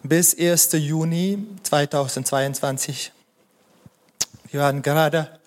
Bis 0.02 0.38
1. 0.38 0.72
Juni 0.74 1.46
2022. 1.64 3.12
Wir 4.52 4.62
waren 4.62 4.82
gerade, 4.82 5.40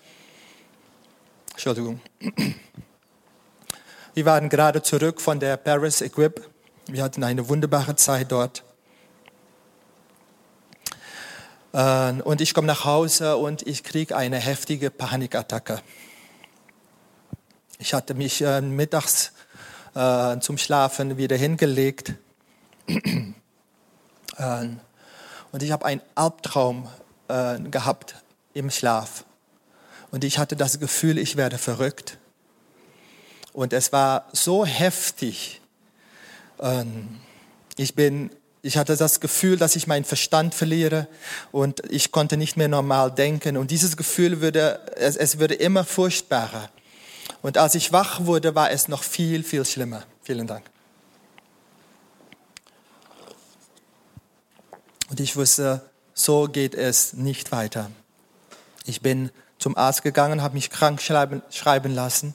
Entschuldigung, 1.51 1.99
wir 4.13 4.25
waren 4.25 4.47
gerade 4.47 4.81
zurück 4.83 5.19
von 5.19 5.39
der 5.39 5.57
Paris 5.57 6.01
Equip. 6.01 6.47
Wir 6.87 7.03
hatten 7.03 7.23
eine 7.23 7.49
wunderbare 7.49 7.95
Zeit 7.95 8.31
dort. 8.31 8.63
Ähm, 10.85 10.91
und 11.73 12.39
ich 12.39 12.53
komme 12.53 12.67
nach 12.67 12.85
Hause 12.85 13.37
und 13.37 13.65
ich 13.65 13.83
kriege 13.83 14.15
eine 14.15 14.37
heftige 14.37 14.91
Panikattacke. 14.91 15.81
Ich 17.79 17.93
hatte 17.93 18.13
mich 18.13 18.41
äh, 18.41 18.61
mittags 18.61 19.33
äh, 19.95 20.39
zum 20.39 20.57
Schlafen 20.57 21.17
wieder 21.17 21.35
hingelegt. 21.35 22.13
Ähm, 24.39 24.79
und 25.51 25.61
ich 25.61 25.69
habe 25.69 25.85
einen 25.85 26.01
Albtraum 26.15 26.89
äh, 27.27 27.59
gehabt 27.59 28.15
im 28.55 28.71
Schlaf. 28.71 29.25
Und 30.09 30.23
ich 30.23 30.39
hatte 30.39 30.55
das 30.55 30.79
Gefühl, 30.79 31.19
ich 31.19 31.35
werde 31.35 31.59
verrückt. 31.59 32.17
Und 33.51 33.73
es 33.73 33.93
war 33.93 34.27
so 34.31 34.65
heftig. 34.65 35.61
Ähm, 36.59 37.19
ich 37.77 37.93
bin 37.93 38.31
ich 38.65 38.77
hatte 38.77 38.95
das 38.95 39.19
Gefühl, 39.19 39.57
dass 39.57 39.75
ich 39.75 39.87
meinen 39.87 40.05
Verstand 40.05 40.55
verliere 40.55 41.07
und 41.51 41.81
ich 41.91 42.13
konnte 42.13 42.37
nicht 42.37 42.55
mehr 42.55 42.69
normal 42.69 43.11
denken. 43.11 43.57
Und 43.57 43.71
dieses 43.71 43.97
Gefühl 43.97 44.39
würde, 44.39 44.79
es, 44.95 45.17
es 45.17 45.37
würde 45.37 45.53
immer 45.53 45.83
furchtbarer. 45.83 46.69
Und 47.41 47.57
als 47.57 47.75
ich 47.75 47.91
wach 47.91 48.25
wurde, 48.25 48.55
war 48.55 48.71
es 48.71 48.87
noch 48.87 49.03
viel, 49.03 49.43
viel 49.43 49.65
schlimmer. 49.65 50.03
Vielen 50.21 50.47
Dank. 50.47 50.63
Und 55.09 55.19
ich 55.19 55.35
wusste, 55.35 55.81
so 56.13 56.45
geht 56.45 56.73
es 56.73 57.11
nicht 57.11 57.51
weiter. 57.51 57.91
Ich 58.85 59.01
bin 59.01 59.29
zum 59.59 59.75
Arzt 59.75 60.03
gegangen, 60.03 60.41
habe 60.41 60.53
mich 60.53 60.69
krank 60.69 61.01
schreiben, 61.01 61.41
schreiben 61.51 61.93
lassen. 61.93 62.33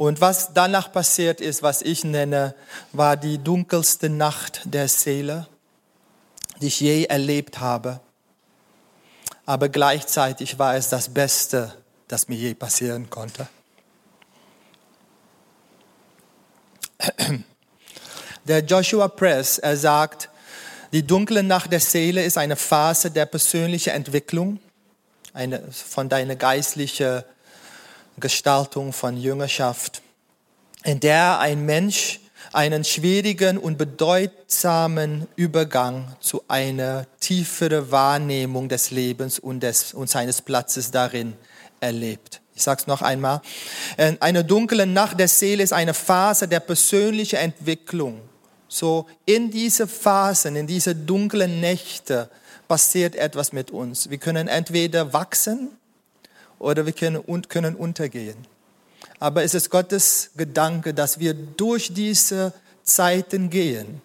Und 0.00 0.22
was 0.22 0.54
danach 0.54 0.90
passiert 0.90 1.42
ist, 1.42 1.62
was 1.62 1.82
ich 1.82 2.04
nenne, 2.04 2.54
war 2.92 3.18
die 3.18 3.36
dunkelste 3.36 4.08
Nacht 4.08 4.62
der 4.64 4.88
Seele, 4.88 5.46
die 6.62 6.68
ich 6.68 6.80
je 6.80 7.04
erlebt 7.04 7.60
habe. 7.60 8.00
Aber 9.44 9.68
gleichzeitig 9.68 10.58
war 10.58 10.74
es 10.74 10.88
das 10.88 11.10
Beste, 11.10 11.74
das 12.08 12.28
mir 12.28 12.36
je 12.36 12.54
passieren 12.54 13.10
konnte. 13.10 13.46
Der 18.46 18.60
Joshua 18.64 19.06
Press, 19.06 19.58
er 19.58 19.76
sagt, 19.76 20.30
die 20.92 21.06
dunkle 21.06 21.42
Nacht 21.42 21.72
der 21.72 21.80
Seele 21.80 22.24
ist 22.24 22.38
eine 22.38 22.56
Phase 22.56 23.10
der 23.10 23.26
persönlichen 23.26 23.90
Entwicklung, 23.90 24.60
eine, 25.34 25.62
von 25.70 26.08
deiner 26.08 26.36
geistlichen 26.36 27.22
Gestaltung 28.20 28.92
von 28.92 29.16
Jüngerschaft, 29.16 30.02
in 30.84 31.00
der 31.00 31.40
ein 31.40 31.64
Mensch 31.64 32.20
einen 32.52 32.84
schwierigen 32.84 33.58
und 33.58 33.78
bedeutsamen 33.78 35.26
Übergang 35.36 36.16
zu 36.20 36.42
einer 36.48 37.06
tieferen 37.20 37.90
Wahrnehmung 37.90 38.68
des 38.68 38.90
Lebens 38.90 39.38
und, 39.38 39.60
des, 39.60 39.94
und 39.94 40.10
seines 40.10 40.42
Platzes 40.42 40.90
darin 40.90 41.34
erlebt. 41.80 42.40
Ich 42.54 42.62
sage 42.62 42.82
es 42.82 42.86
noch 42.86 43.02
einmal. 43.02 43.40
Eine 44.18 44.44
dunkle 44.44 44.84
Nacht 44.86 45.18
der 45.18 45.28
Seele 45.28 45.62
ist 45.62 45.72
eine 45.72 45.94
Phase 45.94 46.48
der 46.48 46.60
persönlichen 46.60 47.36
Entwicklung. 47.36 48.20
So 48.68 49.06
in 49.24 49.50
diese 49.50 49.86
Phasen, 49.86 50.56
in 50.56 50.66
diese 50.66 50.94
dunklen 50.94 51.60
Nächte 51.60 52.28
passiert 52.68 53.16
etwas 53.16 53.52
mit 53.52 53.70
uns. 53.70 54.10
Wir 54.10 54.18
können 54.18 54.46
entweder 54.46 55.12
wachsen 55.12 55.70
oder 56.60 56.86
wir 56.86 56.92
können, 56.92 57.74
untergehen. 57.74 58.36
Aber 59.18 59.42
es 59.42 59.54
ist 59.54 59.70
Gottes 59.70 60.30
Gedanke, 60.36 60.94
dass 60.94 61.18
wir 61.18 61.34
durch 61.34 61.92
diese 61.92 62.52
Zeiten 62.84 63.50
gehen. 63.50 64.00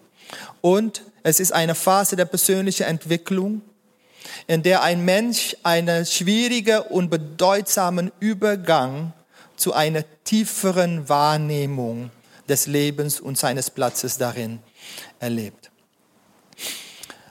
Und 0.60 1.02
es 1.22 1.38
ist 1.38 1.52
eine 1.52 1.74
Phase 1.74 2.16
der 2.16 2.24
persönlichen 2.24 2.84
Entwicklung, 2.84 3.62
in 4.48 4.62
der 4.62 4.82
ein 4.82 5.04
Mensch 5.04 5.56
einen 5.62 6.04
schwierigen 6.04 6.80
und 6.80 7.10
bedeutsamen 7.10 8.10
Übergang 8.18 9.12
zu 9.56 9.72
einer 9.72 10.04
tieferen 10.24 11.08
Wahrnehmung 11.08 12.10
des 12.48 12.66
Lebens 12.66 13.20
und 13.20 13.38
seines 13.38 13.70
Platzes 13.70 14.18
darin 14.18 14.60
erlebt. 15.20 15.70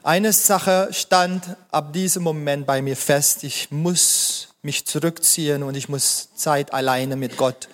Eine 0.02 0.32
Sache 0.32 0.88
stand 0.92 1.56
ab 1.70 1.92
diesem 1.92 2.22
Moment 2.22 2.66
bei 2.66 2.80
mir 2.80 2.96
fest, 2.96 3.44
ich 3.44 3.70
muss 3.70 4.45
mich 4.66 4.84
zurückziehen 4.84 5.62
und 5.62 5.74
ich 5.76 5.88
muss 5.88 6.34
Zeit 6.34 6.74
alleine 6.74 7.16
mit 7.16 7.38
Gott 7.38 7.68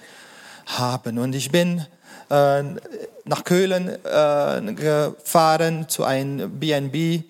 haben. 0.66 1.18
Und 1.18 1.34
ich 1.34 1.50
bin 1.50 1.84
äh, 2.30 2.62
nach 3.24 3.44
Köln 3.44 3.88
äh, 4.04 4.72
gefahren 4.74 5.88
zu 5.88 6.04
einem 6.04 6.60
BNB 6.60 7.24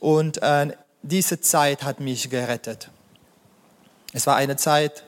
und 0.00 0.42
äh, 0.42 0.68
diese 1.02 1.40
Zeit 1.40 1.82
hat 1.82 2.00
mich 2.00 2.30
gerettet. 2.30 2.88
Es 4.12 4.26
war 4.26 4.36
eine 4.36 4.56
Zeit, 4.56 5.04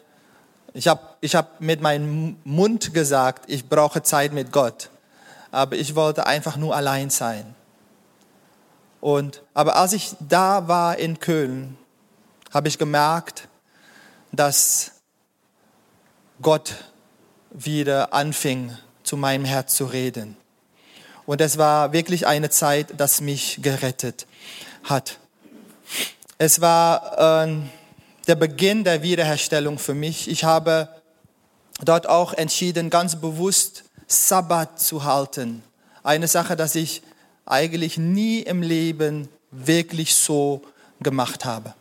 ich 0.75 0.89
habe 0.89 1.01
ich 1.21 1.35
hab 1.35 1.61
mit 1.61 1.81
meinem 1.81 2.37
Mund 2.45 2.93
gesagt, 2.93 3.45
ich 3.47 3.69
brauche 3.69 4.03
Zeit 4.03 4.33
mit 4.33 4.53
Gott, 4.53 4.91
aber 5.51 5.77
ich 5.77 5.95
wollte 5.95 6.27
einfach 6.27 6.57
nur 6.57 6.75
allein 6.75 7.09
sein. 7.09 7.55
Und, 9.01 9.43
aber 9.55 9.77
als 9.77 9.93
ich 9.93 10.15
da 10.21 10.69
war 10.69 10.97
in 10.97 11.19
Köln, 11.21 11.77
habe 12.53 12.69
ich 12.69 12.79
gemerkt, 12.79 13.49
dass 14.33 14.93
Gott 16.41 16.75
wieder 17.51 18.13
anfing, 18.13 18.77
zu 19.03 19.17
meinem 19.17 19.45
Herz 19.45 19.75
zu 19.75 19.85
reden. 19.85 20.37
Und 21.27 21.41
es 21.41 21.59
war 21.59 21.93
wirklich 21.93 22.27
eine 22.27 22.51
Zeit, 22.51 22.95
das 22.97 23.21
mich 23.21 23.61
gerettet 23.63 24.27
hat. 24.85 25.19
Es 26.39 26.61
war 26.61 27.47
äh, 27.47 27.57
der 28.27 28.35
Beginn 28.35 28.85
der 28.85 29.03
Wiederherstellung 29.03 29.79
für 29.79 29.95
mich. 29.95 30.29
Ich 30.29 30.45
habe 30.45 30.89
dort 31.85 32.09
auch 32.09 32.33
entschieden, 32.33 32.91
ganz 32.91 33.21
bewusst 33.21 33.85
Sabbat 34.07 34.81
zu 34.81 35.05
halten. 35.05 35.63
Eine 36.03 36.29
Sache, 36.29 36.57
dass 36.57 36.75
ich 36.75 37.03
eigentlich 37.47 37.99
nie 37.99 38.41
im 38.41 38.63
Leben 38.63 39.29
wirklich 39.51 40.15
so 40.15 40.63
gemacht 41.01 41.45
habe. 41.45 41.75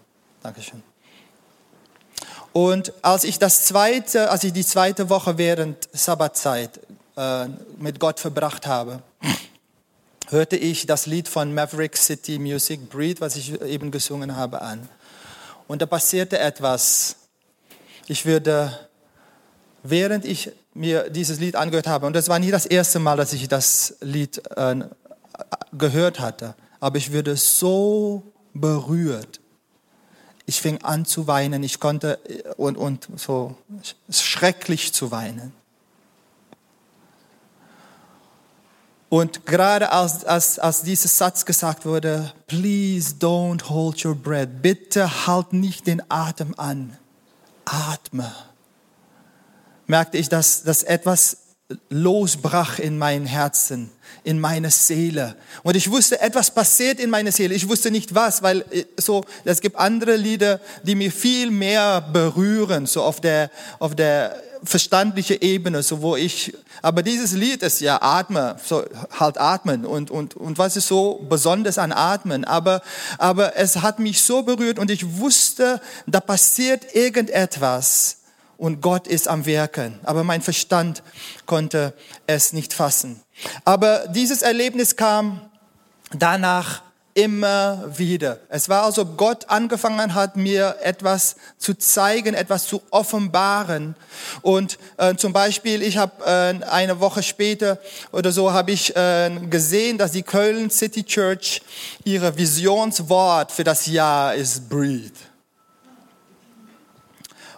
Dankeschön. 0.44 0.91
Und 2.54 2.94
als 3.02 3.24
ich 3.24 3.40
das 3.40 3.66
zweite, 3.66 4.30
als 4.30 4.44
ich 4.44 4.52
die 4.54 4.66
zweite 4.66 5.10
Woche 5.10 5.38
während 5.38 5.88
Sabbatzeit 5.94 6.80
äh, 7.16 7.46
mit 7.78 8.00
Gott 8.00 8.20
verbracht 8.20 8.68
habe, 8.68 9.02
hörte 10.30 10.56
ich 10.56 10.86
das 10.86 11.06
Lied 11.06 11.28
von 11.28 11.54
Maverick 11.54 11.98
City 11.98 12.40
Music 12.40 12.90
Breed, 12.90 13.22
was 13.22 13.36
ich 13.36 13.62
eben 13.62 13.92
gesungen 13.92 14.36
habe, 14.36 14.62
an. 14.62 14.88
Und 15.68 15.82
da 15.82 15.86
passierte 15.86 16.40
etwas. 16.40 17.16
Ich 18.08 18.26
würde, 18.26 18.78
während 19.84 20.26
ich 20.26 20.52
mir 20.74 21.10
dieses 21.10 21.40
Lied 21.40 21.56
angehört 21.56 21.88
habe, 21.88 22.06
und 22.06 22.14
das 22.14 22.30
war 22.30 22.40
nicht 22.40 22.54
das 22.54 22.66
erste 22.66 23.00
Mal, 23.00 23.18
dass 23.18 23.34
ich 23.34 23.48
das 23.48 23.96
Lied 24.02 24.42
äh, 24.56 24.76
gehört 25.74 26.20
hatte, 26.20 26.56
aber 26.80 26.98
ich 26.98 27.12
würde 27.12 27.36
so 27.36 28.24
berührt. 28.54 29.41
Ich 30.52 30.60
fing 30.60 30.84
an 30.84 31.06
zu 31.06 31.28
weinen, 31.28 31.64
ich 31.64 31.80
konnte 31.80 32.20
und, 32.58 32.76
und 32.76 33.08
so 33.16 33.56
schrecklich 34.10 34.92
zu 34.92 35.10
weinen. 35.10 35.54
Und 39.08 39.46
gerade 39.46 39.94
als, 39.94 40.26
als, 40.26 40.60
als 40.60 40.82
dieser 40.82 41.08
Satz 41.08 41.46
gesagt 41.46 41.86
wurde, 41.86 42.34
please 42.48 43.16
don't 43.18 43.70
hold 43.70 44.04
your 44.04 44.14
breath, 44.14 44.62
bitte 44.62 45.26
halt 45.26 45.54
nicht 45.54 45.88
den 45.88 46.04
Atem 46.12 46.54
an, 46.58 46.98
atme, 47.64 48.30
merkte 49.88 50.18
ich, 50.18 50.28
dass, 50.28 50.64
dass 50.64 50.84
etwas 50.84 51.38
losbrach 51.90 52.80
in 52.80 52.98
mein 52.98 53.26
Herzen, 53.26 53.90
in 54.24 54.40
meine 54.40 54.72
Seele. 54.72 55.36
Und 55.64 55.76
ich 55.76 55.90
wusste, 55.90 56.22
etwas 56.22 56.52
passiert 56.52 57.00
in 57.00 57.10
meiner 57.10 57.32
Seele. 57.32 57.56
Ich 57.56 57.68
wusste 57.68 57.92
nicht 57.92 58.14
was, 58.16 58.42
weil 58.44 58.66
äh, 58.72 58.86
so, 58.98 59.24
es 59.46 59.62
gibt 59.62 59.78
andere 59.78 60.16
Lieder, 60.16 60.60
die 60.84 60.96
mir 60.96 61.12
viel 61.12 61.52
mehr 61.52 62.02
berühren, 62.02 62.86
so 62.86 63.04
auf 63.04 63.22
der, 63.22 63.50
auf 63.80 63.96
der 63.96 64.42
verstandliche 64.64 65.42
Ebene, 65.42 65.82
so 65.82 66.02
wo 66.02 66.16
ich, 66.16 66.54
aber 66.82 67.02
dieses 67.02 67.32
Lied 67.34 67.64
ist 67.64 67.82
ja 67.82 68.02
Atmen, 68.02 68.56
so 68.64 68.84
halt 69.20 69.40
atmen 69.40 69.86
und, 69.86 70.12
und, 70.12 70.36
und 70.36 70.58
was 70.58 70.78
ist 70.78 70.88
so 70.88 71.26
besonders 71.28 71.78
an 71.78 71.92
Atmen, 71.92 72.46
aber, 72.46 72.82
aber 73.18 73.56
es 73.58 73.78
hat 73.78 74.00
mich 74.00 74.22
so 74.22 74.44
berührt 74.44 74.78
und 74.78 74.92
ich 74.92 75.18
wusste, 75.18 75.82
da 76.06 76.20
passiert 76.20 76.94
irgendetwas 76.94 78.18
und 78.62 78.80
Gott 78.80 79.08
ist 79.08 79.28
am 79.28 79.48
Werken, 79.48 80.00
aber 80.04 80.24
mein 80.24 80.44
Verstand 80.44 81.02
konnte 81.48 81.94
es 82.28 82.54
nicht 82.54 82.74
fassen. 82.76 83.20
Aber 83.66 84.06
dieses 84.10 84.44
Erlebnis 84.44 84.96
kam 84.96 85.42
danach 86.12 86.84
immer 87.16 87.92
wieder. 87.98 88.38
Es 88.50 88.70
war, 88.70 88.84
als 88.84 89.00
ob 89.00 89.18
Gott 89.18 89.50
angefangen 89.50 90.14
hat, 90.14 90.38
mir 90.38 90.76
etwas 90.84 91.38
zu 91.58 91.74
zeigen, 91.74 92.36
etwas 92.36 92.68
zu 92.68 92.84
offenbaren. 92.92 93.96
Und 94.44 94.78
äh, 94.98 95.16
zum 95.16 95.34
Beispiel, 95.34 95.82
ich 95.82 95.98
habe 95.98 96.24
äh, 96.24 96.64
eine 96.64 97.00
Woche 97.00 97.24
später 97.24 97.80
oder 98.12 98.32
so 98.32 98.54
habe 98.54 98.74
ich 98.74 98.96
äh, 98.96 99.32
gesehen, 99.50 99.98
dass 99.98 100.12
die 100.12 100.22
Köln 100.22 100.70
City 100.70 101.04
Church 101.04 101.64
ihre 102.04 102.38
Visionswort 102.38 103.52
für 103.52 103.64
das 103.64 103.88
Jahr 103.88 104.36
ist 104.36 104.70
Breathe. 104.70 105.31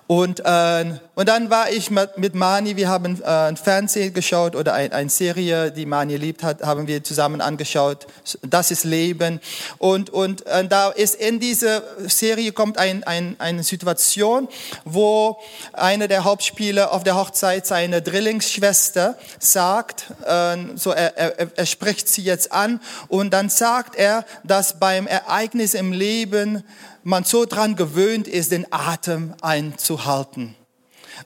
Und, 0.05 0.41
äh, 0.41 0.99
und 1.15 1.29
dann 1.29 1.49
war 1.49 1.69
ich 1.69 1.89
mit, 1.89 2.17
mit 2.17 2.35
Mani, 2.35 2.75
wir 2.75 2.89
haben 2.89 3.21
äh, 3.21 3.25
ein 3.25 3.55
Fernsehen 3.55 4.13
geschaut 4.13 4.53
oder 4.53 4.73
ein, 4.73 4.91
eine 4.91 5.09
Serie, 5.09 5.71
die 5.71 5.85
Mani 5.85 6.17
liebt 6.17 6.43
hat, 6.43 6.61
haben 6.61 6.87
wir 6.87 7.03
zusammen 7.03 7.39
angeschaut. 7.39 8.05
Das 8.41 8.69
ist 8.69 8.83
Leben. 8.83 9.39
Und, 9.77 10.09
und 10.09 10.45
äh, 10.45 10.67
da 10.67 10.89
ist 10.89 11.15
in 11.15 11.39
dieser 11.39 11.83
Serie 12.07 12.51
kommt 12.51 12.77
ein, 12.77 13.05
ein, 13.05 13.37
eine 13.39 13.63
Situation, 13.63 14.49
wo 14.83 15.37
einer 15.71 16.09
der 16.09 16.25
Hauptspieler 16.25 16.91
auf 16.91 17.05
der 17.05 17.15
Hochzeit 17.15 17.65
seine 17.65 18.01
Drillingsschwester 18.01 19.17
sagt, 19.39 20.07
äh, 20.25 20.57
so 20.75 20.91
er, 20.91 21.17
er, 21.17 21.47
er 21.55 21.65
spricht 21.65 22.09
sie 22.09 22.23
jetzt 22.23 22.51
an 22.51 22.81
und 23.07 23.31
dann 23.31 23.47
sagt 23.49 23.95
er, 23.95 24.25
dass 24.43 24.79
beim 24.79 25.07
Ereignis 25.07 25.73
im 25.75 25.93
Leben 25.93 26.63
man 27.03 27.23
so 27.23 27.45
dran 27.45 27.75
gewöhnt 27.75 28.27
ist, 28.27 28.51
den 28.51 28.65
Atem 28.71 29.33
einzuhalten. 29.41 30.55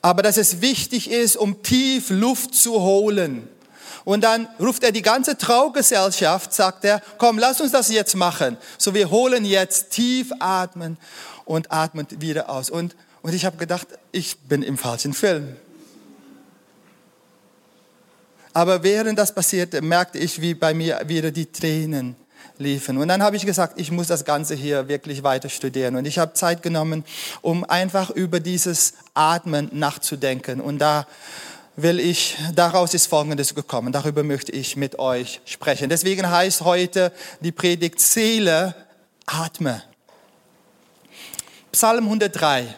Aber 0.01 0.21
dass 0.21 0.37
es 0.37 0.61
wichtig 0.61 1.09
ist, 1.09 1.37
um 1.37 1.63
tief 1.63 2.09
Luft 2.09 2.55
zu 2.55 2.81
holen. 2.81 3.47
Und 4.03 4.23
dann 4.23 4.47
ruft 4.59 4.83
er 4.83 4.91
die 4.91 5.01
ganze 5.01 5.37
Traugesellschaft, 5.37 6.53
sagt 6.53 6.85
er, 6.85 7.01
komm, 7.17 7.37
lass 7.37 7.59
uns 7.59 7.71
das 7.71 7.89
jetzt 7.89 8.15
machen. 8.15 8.57
So, 8.77 8.93
wir 8.93 9.09
holen 9.11 9.43
jetzt 9.43 9.91
tief 9.91 10.31
atmen 10.39 10.97
und 11.45 11.71
atmen 11.71 12.07
wieder 12.19 12.49
aus. 12.49 12.69
Und, 12.69 12.95
und 13.21 13.33
ich 13.33 13.45
habe 13.45 13.57
gedacht, 13.57 13.87
ich 14.11 14.37
bin 14.39 14.63
im 14.63 14.77
falschen 14.77 15.13
Film. 15.13 15.55
Aber 18.53 18.81
während 18.81 19.19
das 19.19 19.35
passierte, 19.35 19.81
merkte 19.81 20.17
ich, 20.17 20.41
wie 20.41 20.53
bei 20.53 20.73
mir 20.73 21.01
wieder 21.05 21.31
die 21.31 21.51
Tränen 21.51 22.15
liefen. 22.57 22.97
Und 22.97 23.07
dann 23.07 23.21
habe 23.21 23.35
ich 23.35 23.45
gesagt, 23.45 23.79
ich 23.79 23.91
muss 23.91 24.07
das 24.07 24.25
Ganze 24.25 24.55
hier 24.55 24.87
wirklich 24.87 25.23
weiter 25.23 25.49
studieren. 25.49 25.95
Und 25.95 26.05
ich 26.05 26.19
habe 26.19 26.33
Zeit 26.33 26.61
genommen, 26.61 27.03
um 27.41 27.63
einfach 27.63 28.09
über 28.09 28.39
dieses 28.39 28.93
Atmen 29.13 29.69
nachzudenken. 29.73 30.61
Und 30.61 30.79
da 30.79 31.07
will 31.75 31.99
ich, 31.99 32.35
daraus 32.53 32.93
ist 32.93 33.07
Folgendes 33.07 33.55
gekommen. 33.55 33.93
Darüber 33.93 34.23
möchte 34.23 34.51
ich 34.51 34.75
mit 34.75 34.99
euch 34.99 35.41
sprechen. 35.45 35.89
Deswegen 35.89 36.29
heißt 36.29 36.61
heute 36.61 37.13
die 37.39 37.51
Predigt 37.51 37.99
Seele, 37.99 38.75
atme. 39.25 39.83
Psalm 41.71 42.05
103. 42.05 42.75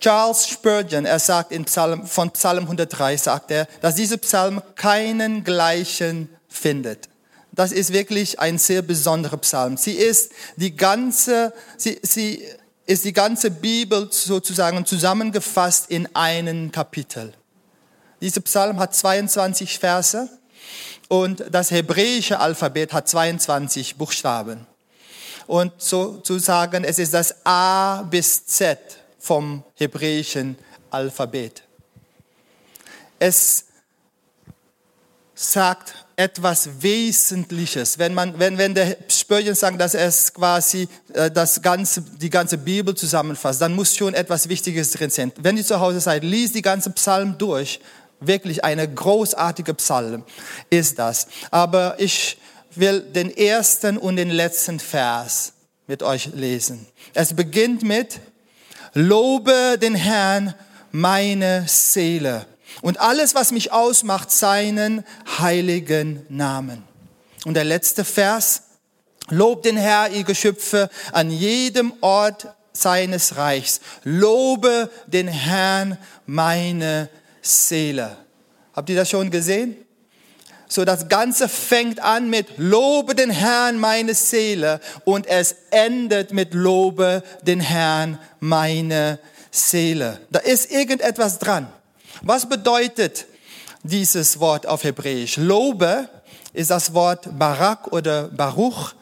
Charles 0.00 0.48
Spurgeon, 0.48 1.04
er 1.06 1.18
sagt 1.18 1.52
in 1.52 1.64
Psalm, 1.64 2.06
von 2.06 2.30
Psalm 2.32 2.64
103, 2.64 3.16
sagt 3.16 3.50
er, 3.50 3.66
dass 3.80 3.94
dieser 3.94 4.18
Psalm 4.18 4.60
keinen 4.74 5.42
gleichen 5.42 6.28
findet. 6.48 7.08
Das 7.56 7.72
ist 7.72 7.92
wirklich 7.92 8.38
ein 8.38 8.58
sehr 8.58 8.82
besonderer 8.82 9.38
Psalm. 9.38 9.78
Sie 9.78 9.94
ist 9.94 10.30
die 10.56 10.76
ganze, 10.76 11.54
sie, 11.78 11.98
sie 12.02 12.46
ist 12.84 13.04
die 13.04 13.14
ganze 13.14 13.50
Bibel 13.50 14.08
sozusagen 14.12 14.84
zusammengefasst 14.84 15.90
in 15.90 16.06
einen 16.14 16.70
Kapitel. 16.70 17.32
Dieser 18.20 18.42
Psalm 18.42 18.78
hat 18.78 18.94
22 18.94 19.78
Verse 19.78 20.28
und 21.08 21.44
das 21.50 21.70
hebräische 21.70 22.38
Alphabet 22.40 22.92
hat 22.92 23.08
22 23.08 23.96
Buchstaben. 23.96 24.66
Und 25.46 25.72
sozusagen, 25.78 26.84
es 26.84 26.98
ist 26.98 27.14
das 27.14 27.46
A 27.46 28.02
bis 28.02 28.44
Z 28.46 28.78
vom 29.18 29.64
hebräischen 29.76 30.58
Alphabet. 30.90 31.62
Es 33.18 33.64
sagt 35.34 36.05
etwas 36.16 36.82
Wesentliches. 36.82 37.98
Wenn 37.98 38.14
man, 38.14 38.38
wenn, 38.38 38.56
wenn 38.56 38.74
der 38.74 38.96
Spurgeon 39.08 39.54
sagt, 39.54 39.78
dass 39.78 39.94
es 39.94 40.32
quasi 40.32 40.88
äh, 41.12 41.30
das 41.30 41.60
ganze, 41.60 42.00
die 42.00 42.30
ganze 42.30 42.56
Bibel 42.56 42.94
zusammenfasst, 42.94 43.60
dann 43.60 43.74
muss 43.74 43.94
schon 43.94 44.14
etwas 44.14 44.48
Wichtiges 44.48 44.92
drin 44.92 45.10
sein. 45.10 45.30
Wenn 45.36 45.58
ihr 45.58 45.64
zu 45.64 45.78
Hause 45.78 46.00
seid, 46.00 46.24
liest 46.24 46.54
die 46.54 46.62
ganze 46.62 46.90
Psalm 46.90 47.36
durch. 47.36 47.80
Wirklich 48.18 48.64
eine 48.64 48.88
großartige 48.88 49.74
Psalm 49.74 50.24
ist 50.70 50.98
das. 50.98 51.26
Aber 51.50 51.96
ich 51.98 52.38
will 52.74 53.00
den 53.00 53.30
ersten 53.36 53.98
und 53.98 54.16
den 54.16 54.30
letzten 54.30 54.80
Vers 54.80 55.52
mit 55.86 56.02
euch 56.02 56.30
lesen. 56.34 56.86
Es 57.12 57.34
beginnt 57.34 57.82
mit, 57.82 58.20
Lobe 58.94 59.76
den 59.80 59.94
Herrn, 59.94 60.54
meine 60.92 61.64
Seele 61.68 62.46
Und 62.82 63.00
alles, 63.00 63.34
was 63.34 63.52
mich 63.52 63.72
ausmacht, 63.72 64.30
seinen 64.30 65.04
heiligen 65.38 66.24
Namen. 66.28 66.82
Und 67.44 67.54
der 67.54 67.64
letzte 67.64 68.04
Vers. 68.04 68.62
Lobt 69.28 69.64
den 69.64 69.76
Herr, 69.76 70.10
ihr 70.10 70.22
Geschöpfe, 70.22 70.88
an 71.10 71.30
jedem 71.30 71.92
Ort 72.00 72.46
seines 72.72 73.36
Reichs. 73.36 73.80
Lobe 74.04 74.90
den 75.06 75.26
Herrn, 75.26 75.98
meine 76.26 77.08
Seele. 77.42 78.16
Habt 78.72 78.88
ihr 78.88 78.96
das 78.96 79.10
schon 79.10 79.30
gesehen? 79.30 79.76
So 80.68 80.84
das 80.84 81.08
Ganze 81.08 81.48
fängt 81.48 82.00
an 82.00 82.28
mit 82.28 82.58
Lobe 82.58 83.14
den 83.14 83.30
Herrn, 83.30 83.78
meine 83.78 84.14
Seele, 84.14 84.80
und 85.04 85.26
es 85.26 85.54
endet 85.70 86.32
mit 86.32 86.54
Lobe 86.54 87.22
den 87.42 87.60
Herrn, 87.60 88.18
meine 88.40 89.20
Seele. 89.50 90.20
Da 90.30 90.40
ist 90.40 90.70
irgendetwas 90.70 91.38
dran. 91.38 91.68
Was 92.22 92.48
bedeutet 92.48 93.26
dieses 93.82 94.40
Wort 94.40 94.66
auf 94.66 94.84
Hebräisch? 94.84 95.36
Lobe 95.36 96.08
ist 96.52 96.70
das 96.70 96.94
Wort 96.94 97.38
Barak 97.38 97.92
oder 97.92 98.28
Baruch. 98.28 98.94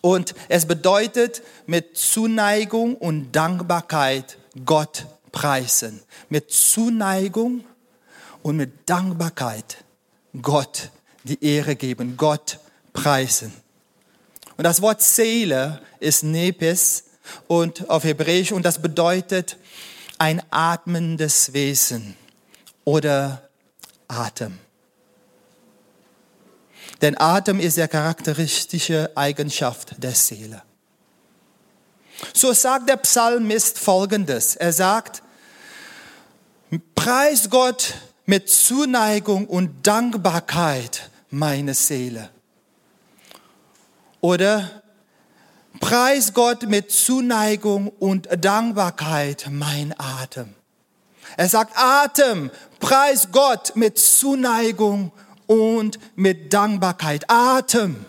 Und 0.00 0.34
es 0.48 0.66
bedeutet 0.66 1.42
mit 1.66 1.96
Zuneigung 1.96 2.96
und 2.96 3.32
Dankbarkeit 3.32 4.38
Gott 4.64 5.06
preisen. 5.32 6.00
Mit 6.28 6.50
Zuneigung 6.50 7.64
und 8.42 8.56
mit 8.56 8.88
Dankbarkeit 8.88 9.84
Gott 10.40 10.90
die 11.24 11.42
Ehre 11.44 11.76
geben, 11.76 12.16
Gott 12.16 12.58
preisen. 12.92 13.52
Und 14.56 14.64
das 14.64 14.82
Wort 14.82 15.02
Seele 15.02 15.80
ist 16.00 16.24
Nepes 16.24 17.04
und 17.46 17.88
auf 17.90 18.04
Hebräisch 18.04 18.52
und 18.52 18.64
das 18.64 18.80
bedeutet 18.80 19.56
ein 20.18 20.42
atmendes 20.50 21.52
Wesen 21.52 22.16
oder 22.84 23.48
Atem. 24.08 24.58
Denn 27.00 27.18
Atem 27.18 27.60
ist 27.60 27.76
der 27.76 27.88
charakteristische 27.88 29.10
Eigenschaft 29.14 30.02
der 30.02 30.12
Seele. 30.12 30.62
So 32.34 32.52
sagt 32.52 32.88
der 32.88 32.96
Psalmist 32.96 33.78
Folgendes. 33.78 34.56
Er 34.56 34.72
sagt, 34.72 35.22
preis 36.94 37.48
Gott 37.48 37.94
mit 38.26 38.48
Zuneigung 38.48 39.46
und 39.46 39.86
Dankbarkeit 39.86 41.10
meine 41.30 41.74
Seele. 41.74 42.30
Oder 44.20 44.82
preis 45.80 46.34
Gott 46.34 46.68
mit 46.68 46.90
Zuneigung 46.90 47.88
und 47.98 48.28
Dankbarkeit 48.40 49.48
mein 49.50 49.94
Atem. 49.98 50.54
Er 51.36 51.48
sagt, 51.48 51.72
Atem, 51.76 52.50
preis 52.80 53.28
Gott 53.32 53.76
mit 53.76 53.98
Zuneigung 53.98 55.12
und 55.46 55.98
mit 56.16 56.52
Dankbarkeit. 56.52 57.24
Atem, 57.28 58.04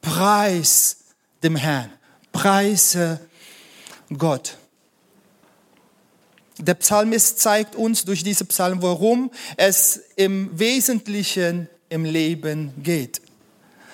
preis 0.00 0.98
dem 1.42 1.56
Herrn, 1.56 1.90
preise 2.32 3.20
Gott. 4.16 4.56
Der 6.58 6.74
Psalmist 6.74 7.38
zeigt 7.40 7.76
uns 7.76 8.04
durch 8.04 8.24
diese 8.24 8.46
Psalm, 8.46 8.80
worum 8.80 9.30
es 9.56 10.00
im 10.16 10.58
Wesentlichen 10.58 11.68
im 11.88 12.04
Leben 12.04 12.72
geht. 12.82 13.20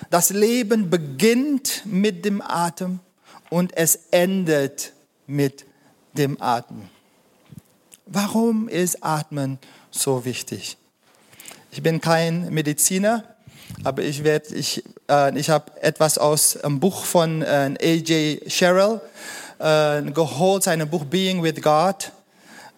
Das 0.09 0.29
Leben 0.29 0.89
beginnt 0.89 1.83
mit 1.85 2.25
dem 2.25 2.41
Atem 2.41 2.99
und 3.53 3.77
es 3.77 3.99
endet 4.09 4.93
mit 5.27 5.65
dem 6.13 6.41
Atmen. 6.41 6.89
Warum 8.07 8.67
ist 8.67 9.03
Atmen 9.03 9.59
so 9.91 10.25
wichtig? 10.25 10.75
Ich 11.71 11.83
bin 11.83 12.01
kein 12.01 12.51
Mediziner, 12.51 13.23
aber 13.83 14.01
ich, 14.01 14.23
werd, 14.23 14.51
ich, 14.51 14.83
äh, 15.07 15.37
ich 15.37 15.51
habe 15.51 15.71
etwas 15.83 16.17
aus 16.17 16.57
einem 16.57 16.79
Buch 16.79 17.05
von 17.05 17.43
äh, 17.43 17.75
A.J. 17.79 18.51
Sherrill 18.51 18.99
äh, 19.59 20.01
geholt, 20.01 20.63
sein 20.63 20.89
Buch 20.89 21.05
Being 21.05 21.43
with 21.43 21.61
God. 21.61 22.11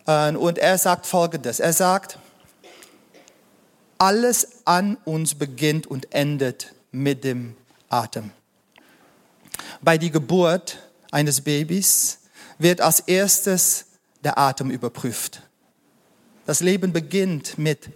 Äh, 0.06 0.36
und 0.36 0.58
er 0.58 0.78
sagt 0.78 1.06
Folgendes. 1.06 1.62
Er 1.62 1.72
sagt, 1.72 2.20
alles 3.98 4.50
an 4.66 4.98
uns 5.06 5.36
beginnt 5.36 5.88
und 5.88 6.14
endet 6.14 6.74
mit 6.92 7.24
dem 7.24 7.56
Atem. 7.88 8.32
Bei 9.82 9.98
der 9.98 10.10
Geburt 10.10 10.78
eines 11.12 11.42
Babys 11.42 12.20
wird 12.58 12.82
als 12.82 13.02
erstes 13.02 13.86
der 14.24 14.38
Atem 14.38 14.72
überprüft. 14.72 15.42
Das 16.46 16.60
Leben 16.60 16.94
beginnt 16.94 17.58
mit 17.58 17.90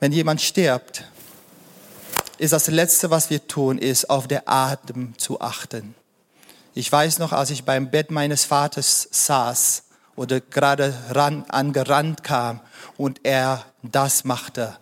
Wenn 0.00 0.12
jemand 0.12 0.40
stirbt, 0.40 1.04
ist 2.38 2.52
das 2.52 2.68
Letzte, 2.68 3.10
was 3.10 3.30
wir 3.30 3.48
tun, 3.48 3.78
ist 3.78 4.08
auf 4.08 4.28
der 4.28 4.48
Atem 4.48 5.18
zu 5.18 5.40
achten. 5.40 5.96
Ich 6.74 6.90
weiß 6.90 7.18
noch, 7.18 7.32
als 7.32 7.50
ich 7.50 7.64
beim 7.64 7.90
Bett 7.90 8.12
meines 8.12 8.44
Vaters 8.44 9.08
saß 9.10 9.82
oder 10.18 10.40
gerade 10.40 10.92
ran, 11.10 11.44
angerannt 11.48 12.24
kam 12.24 12.60
und 12.96 13.20
er 13.22 13.64
das 13.82 14.24
machte. 14.24 14.76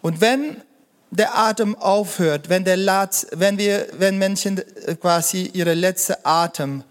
Und 0.00 0.20
wenn 0.20 0.62
der 1.10 1.36
Atem 1.36 1.76
aufhört, 1.76 2.48
wenn, 2.48 2.64
der 2.64 2.76
Latz, 2.76 3.26
wenn, 3.32 3.58
wir, 3.58 3.88
wenn 3.98 4.16
Menschen 4.18 4.62
quasi 5.00 5.50
ihre 5.52 5.74
letzte 5.74 6.24
Atem 6.24 6.84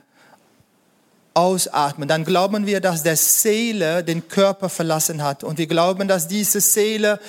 ausatmen, 1.34 2.08
dann 2.08 2.26
glauben 2.26 2.66
wir, 2.66 2.82
dass 2.82 3.04
der 3.04 3.16
Seele 3.16 4.04
den 4.04 4.28
Körper 4.28 4.70
verlassen 4.70 5.24
hat. 5.24 5.44
Und 5.44 5.58
wir 5.58 5.68
glauben, 5.68 6.08
dass 6.08 6.28
diese 6.28 6.60
Seele, 6.60 7.20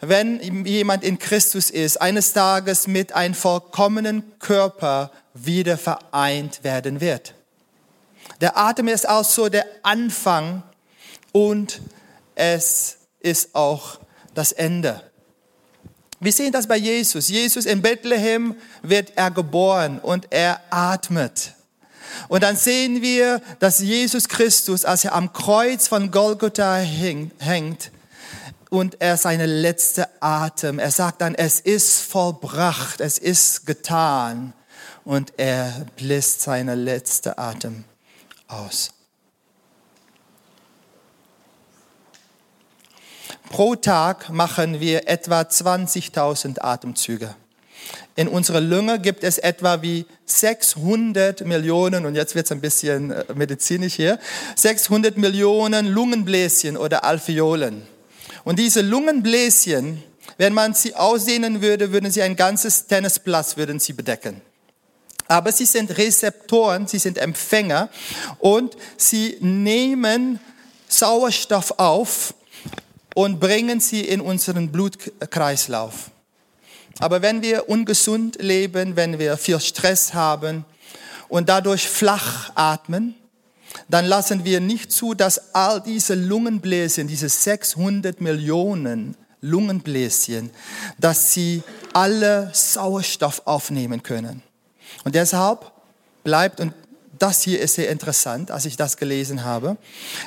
wenn 0.00 0.64
jemand 0.66 1.04
in 1.04 1.18
Christus 1.18 1.70
ist, 1.70 2.00
eines 2.00 2.32
Tages 2.32 2.88
mit 2.88 3.12
einem 3.14 3.34
vollkommenen 3.34 4.38
Körper 4.38 5.12
wieder 5.34 5.78
vereint 5.78 6.64
werden 6.64 7.00
wird. 7.00 7.34
Der 8.40 8.56
Atem 8.56 8.88
ist 8.88 9.08
also 9.08 9.48
der 9.48 9.66
Anfang 9.82 10.62
und 11.30 11.80
es 12.34 12.98
ist 13.20 13.54
auch 13.54 13.98
das 14.34 14.52
Ende. 14.52 15.00
Wir 16.18 16.32
sehen 16.32 16.52
das 16.52 16.66
bei 16.66 16.76
Jesus. 16.76 17.28
Jesus 17.28 17.66
in 17.66 17.82
Bethlehem 17.82 18.54
wird 18.82 19.12
er 19.16 19.30
geboren 19.30 19.98
und 19.98 20.28
er 20.30 20.60
atmet. 20.70 21.54
Und 22.28 22.42
dann 22.42 22.56
sehen 22.56 23.02
wir, 23.02 23.40
dass 23.58 23.80
Jesus 23.80 24.28
Christus, 24.28 24.84
als 24.84 25.04
er 25.04 25.14
am 25.14 25.32
Kreuz 25.32 25.88
von 25.88 26.10
Golgotha 26.10 26.76
hängt, 26.76 27.90
und 28.72 29.02
er 29.02 29.18
seine 29.18 29.44
letzte 29.44 30.08
Atem, 30.22 30.78
er 30.78 30.90
sagt 30.90 31.20
dann, 31.20 31.34
es 31.34 31.60
ist 31.60 32.00
vollbracht, 32.00 33.02
es 33.02 33.18
ist 33.18 33.66
getan. 33.66 34.54
Und 35.04 35.34
er 35.36 35.84
bläst 35.96 36.40
seine 36.40 36.74
letzte 36.74 37.36
Atem 37.36 37.84
aus. 38.48 38.92
Pro 43.50 43.74
Tag 43.74 44.30
machen 44.30 44.80
wir 44.80 45.06
etwa 45.06 45.42
20.000 45.42 46.62
Atemzüge. 46.62 47.34
In 48.14 48.28
unserer 48.28 48.60
Lunge 48.60 48.98
gibt 48.98 49.24
es 49.24 49.38
etwa 49.38 49.80
wie 49.82 50.04
600 50.26 51.46
Millionen, 51.46 52.04
und 52.04 52.14
jetzt 52.14 52.34
wird 52.34 52.46
es 52.46 52.52
ein 52.52 52.60
bisschen 52.60 53.10
äh, 53.10 53.24
medizinisch 53.34 53.94
hier, 53.94 54.18
600 54.56 55.16
Millionen 55.16 55.86
Lungenbläschen 55.86 56.76
oder 56.76 57.04
Alveolen. 57.04 57.82
Und 58.44 58.58
diese 58.58 58.82
Lungenbläschen, 58.82 60.02
wenn 60.36 60.52
man 60.52 60.74
sie 60.74 60.94
ausdehnen 60.94 61.62
würde, 61.62 61.92
würden 61.92 62.10
sie 62.10 62.22
ein 62.22 62.36
ganzes 62.36 62.86
Tennisplatz 62.86 63.56
würden 63.56 63.78
sie 63.80 63.92
bedecken. 63.92 64.40
Aber 65.28 65.52
sie 65.52 65.64
sind 65.64 65.96
Rezeptoren, 65.96 66.86
sie 66.86 66.98
sind 66.98 67.16
Empfänger 67.16 67.88
und 68.38 68.76
sie 68.96 69.38
nehmen 69.40 70.40
Sauerstoff 70.88 71.78
auf 71.78 72.34
und 73.14 73.40
bringen 73.40 73.80
sie 73.80 74.02
in 74.02 74.20
unseren 74.20 74.70
Blutkreislauf. 74.70 76.10
Aber 77.02 77.20
wenn 77.20 77.42
wir 77.42 77.68
ungesund 77.68 78.40
leben, 78.40 78.94
wenn 78.94 79.18
wir 79.18 79.36
viel 79.36 79.58
Stress 79.58 80.14
haben 80.14 80.64
und 81.28 81.48
dadurch 81.48 81.88
flach 81.88 82.52
atmen, 82.54 83.16
dann 83.88 84.04
lassen 84.04 84.44
wir 84.44 84.60
nicht 84.60 84.92
zu, 84.92 85.12
dass 85.12 85.52
all 85.52 85.80
diese 85.80 86.14
Lungenbläschen, 86.14 87.08
diese 87.08 87.28
600 87.28 88.20
Millionen 88.20 89.16
Lungenbläschen, 89.40 90.50
dass 90.96 91.32
sie 91.32 91.64
alle 91.92 92.50
Sauerstoff 92.52 93.42
aufnehmen 93.46 94.04
können. 94.04 94.40
Und 95.02 95.16
deshalb 95.16 95.72
bleibt 96.22 96.60
das 97.18 97.42
hier 97.42 97.60
ist 97.60 97.74
sehr 97.74 97.90
interessant, 97.90 98.52
als 98.52 98.64
ich 98.64 98.76
das 98.76 98.96
gelesen 98.96 99.42
habe. 99.42 99.76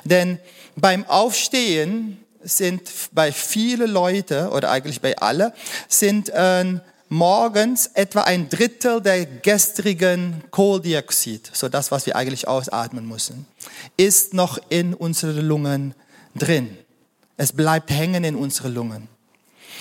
Denn 0.03 0.39
beim 0.75 1.05
Aufstehen 1.05 2.24
sind 2.45 2.89
bei 3.11 3.31
vielen 3.31 3.91
Leute 3.91 4.49
oder 4.51 4.71
eigentlich 4.71 5.01
bei 5.01 5.17
alle 5.17 5.53
sind 5.89 6.29
äh, 6.29 6.79
morgens 7.09 7.87
etwa 7.93 8.21
ein 8.21 8.49
Drittel 8.49 9.01
der 9.01 9.25
gestrigen 9.25 10.43
Kohlendioxid, 10.51 11.49
so 11.53 11.69
das, 11.69 11.91
was 11.91 12.05
wir 12.05 12.15
eigentlich 12.15 12.47
ausatmen 12.47 13.07
müssen, 13.07 13.45
ist 13.97 14.33
noch 14.33 14.59
in 14.69 14.93
unseren 14.93 15.45
Lungen 15.45 15.95
drin. 16.35 16.77
Es 17.37 17.51
bleibt 17.51 17.89
hängen 17.89 18.23
in 18.23 18.35
unseren 18.35 18.73
Lungen. 18.73 19.07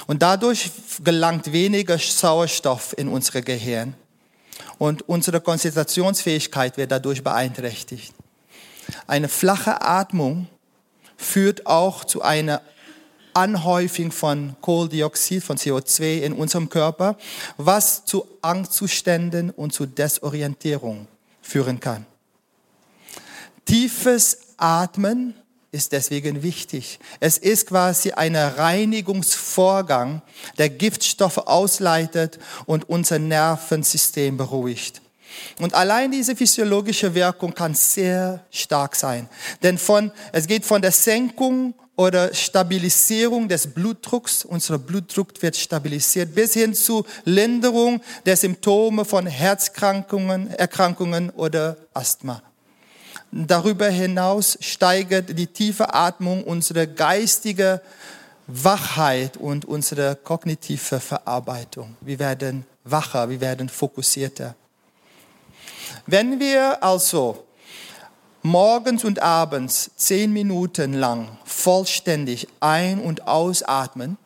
Und 0.07 0.23
dadurch 0.23 0.71
gelangt 1.03 1.53
weniger 1.53 1.99
Sauerstoff 1.99 2.95
in 2.99 3.09
unsere 3.09 3.43
Gehirn. 3.43 3.95
Und 4.79 5.09
unsere 5.09 5.41
Konzentrationsfähigkeit 5.41 6.77
wird 6.77 6.91
dadurch 6.91 7.23
beeinträchtigt. 7.23 8.13
Eine 9.07 9.29
flache 9.29 9.81
Atmung 9.81 10.49
führt 11.25 11.67
auch 11.67 12.05
zu 12.05 12.23
einer 12.23 12.61
Anhäufung 13.35 14.13
von 14.13 14.55
Kohlendioxid, 14.61 15.43
von 15.43 15.57
CO2 15.57 16.21
in 16.21 16.33
unserem 16.33 16.69
Körper, 16.69 17.17
was 17.57 18.05
zu 18.05 18.27
Angstzuständen 18.43 19.51
und 19.51 19.73
zu 19.73 19.87
Desorientierung 19.87 21.09
führen 21.43 21.81
kann. 21.81 22.07
Tiefes 23.65 24.39
Atmen 24.57 25.35
ist 25.73 25.91
deswegen 25.91 26.45
wichtig. 26.45 27.01
Es 27.19 27.37
ist 27.39 27.67
quasi 27.67 28.13
ein 28.13 28.37
Reinigungsvorgang, 28.37 30.23
der 30.57 30.71
Giftstoffe 30.71 31.39
ausleitet 31.39 32.39
und 32.67 32.89
unser 32.89 33.19
Nervensystem 33.19 34.37
beruhigt. 34.37 35.03
Und 35.61 35.75
allein 35.75 36.11
diese 36.11 36.37
physiologische 36.37 37.15
Wirkung 37.15 37.55
kann 37.55 37.75
sehr 37.75 38.45
stark 38.51 38.97
sein. 38.97 39.29
Denn 39.63 39.79
von, 39.79 40.11
es 40.33 40.47
geht 40.47 40.65
von 40.65 40.83
der 40.83 40.93
Senkung 40.93 41.75
oder 41.97 42.35
Stabilisierung 42.35 43.49
des 43.49 43.69
Blutdrucks, 43.69 44.45
unser 44.45 44.79
Blutdruck 44.79 45.41
wird 45.41 45.57
stabilisiert, 45.57 46.35
bis 46.35 46.55
hin 46.55 46.75
zu 46.75 47.05
Linderung 47.25 48.01
der 48.27 48.37
Symptome 48.37 49.05
von 49.05 49.27
Herzkrankungen, 49.27 50.51
Erkrankungen 50.51 51.31
oder 51.31 51.77
Asthma. 51.93 52.43
Darüber 53.31 53.89
hinaus 53.89 54.57
steigert 54.61 55.37
die 55.37 55.47
tiefe 55.47 55.93
Atmung 55.93 56.45
unsere 56.45 56.87
geistige 56.87 57.81
Wachheit 58.47 59.37
und 59.37 59.65
unsere 59.65 60.17
kognitive 60.17 61.01
Verarbeitung. 61.01 61.97
Wir 62.01 62.19
werden 62.19 62.65
wacher, 62.85 63.29
wir 63.29 63.41
werden 63.41 63.69
fokussierter. 63.69 64.55
Wenn 66.07 66.39
wir 66.39 66.83
also 66.83 67.47
morgens 68.43 69.05
und 69.05 69.23
abends 69.23 69.91
zehn 69.97 70.33
Minuten 70.33 70.93
lang 70.93 71.39
vollständig 71.45 72.47
ein- 72.61 73.01
und 73.01 73.27
ausatmen, 73.27 74.19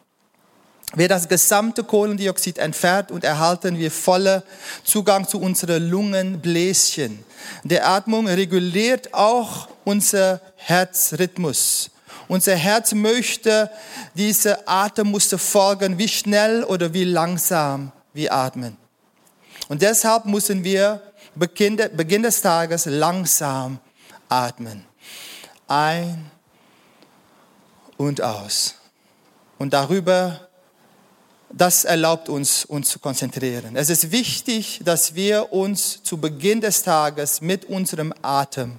wird 0.94 1.10
das 1.10 1.28
gesamte 1.28 1.84
Kohlendioxid 1.84 2.58
entfernt 2.58 3.12
und 3.12 3.22
erhalten 3.22 3.78
wir 3.78 3.90
voller 3.90 4.42
Zugang 4.82 5.28
zu 5.28 5.40
unseren 5.40 5.88
Lungenbläschen. 5.88 7.24
Der 7.62 7.86
Atmung 7.88 8.26
reguliert 8.26 9.14
auch 9.14 9.68
unser 9.84 10.40
Herzrhythmus. 10.56 11.90
Unser 12.26 12.56
Herz 12.56 12.92
möchte 12.92 13.70
diese 14.14 14.66
Atemmuster 14.66 15.38
folgen, 15.38 15.96
wie 15.98 16.08
schnell 16.08 16.64
oder 16.64 16.92
wie 16.92 17.04
langsam 17.04 17.92
wir 18.12 18.32
atmen. 18.32 18.76
Und 19.68 19.82
deshalb 19.82 20.24
müssen 20.24 20.64
wir 20.64 21.02
Beginn 21.38 22.22
des 22.22 22.42
Tages 22.42 22.86
langsam 22.86 23.78
atmen. 24.28 24.84
Ein 25.66 26.30
und 27.96 28.20
aus. 28.20 28.74
Und 29.58 29.72
darüber 29.72 30.48
das 31.50 31.84
erlaubt 31.84 32.28
uns, 32.28 32.64
uns 32.64 32.90
zu 32.90 32.98
konzentrieren. 32.98 33.74
Es 33.76 33.88
ist 33.88 34.12
wichtig, 34.12 34.80
dass 34.84 35.14
wir 35.14 35.52
uns 35.52 36.02
zu 36.02 36.18
Beginn 36.18 36.60
des 36.60 36.82
Tages 36.82 37.40
mit 37.40 37.64
unserem 37.64 38.12
Atem 38.20 38.76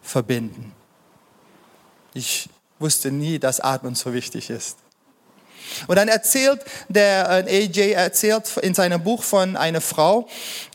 verbinden. 0.00 0.72
Ich 2.14 2.48
wusste 2.78 3.10
nie, 3.10 3.38
dass 3.38 3.60
Atmen 3.60 3.94
so 3.94 4.12
wichtig 4.12 4.50
ist. 4.50 4.78
Und 5.86 5.96
dann 5.96 6.08
erzählt 6.08 6.60
der 6.88 7.46
äh, 7.46 7.64
AJ 7.64 7.92
erzählt 7.92 8.56
in 8.58 8.74
seinem 8.74 9.02
Buch 9.02 9.22
von 9.22 9.56
einer 9.56 9.80
Frau 9.80 10.28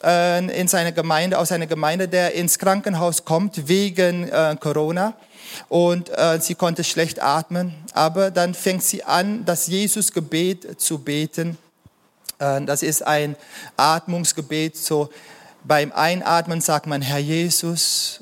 äh, 0.04 0.60
in 0.60 0.68
seiner 0.68 0.92
Gemeinde 0.92 1.38
aus 1.38 1.52
einer 1.52 1.68
Gemeinde, 1.68 2.08
der 2.08 2.34
ins 2.34 2.60
Krankenhaus 2.60 3.26
kommt 3.26 3.68
wegen 3.68 4.30
äh, 4.30 4.56
Corona 4.60 5.14
und 5.70 6.10
äh, 6.10 6.40
sie 6.42 6.56
konnte 6.56 6.84
schlecht 6.84 7.22
atmen. 7.22 7.74
Aber 7.94 8.32
dann 8.32 8.54
fängt 8.54 8.84
sie 8.84 9.04
an, 9.04 9.46
das 9.46 9.68
Jesusgebet 9.68 10.80
zu 10.80 11.00
beten. 11.00 11.58
Äh, 12.40 12.62
das 12.62 12.84
ist 12.84 13.06
ein 13.06 13.36
Atmungsgebet. 13.76 14.78
So 14.78 15.10
beim 15.64 15.92
Einatmen 15.92 16.62
sagt 16.62 16.88
man 16.88 17.02
Herr 17.02 17.20
Jesus 17.20 18.22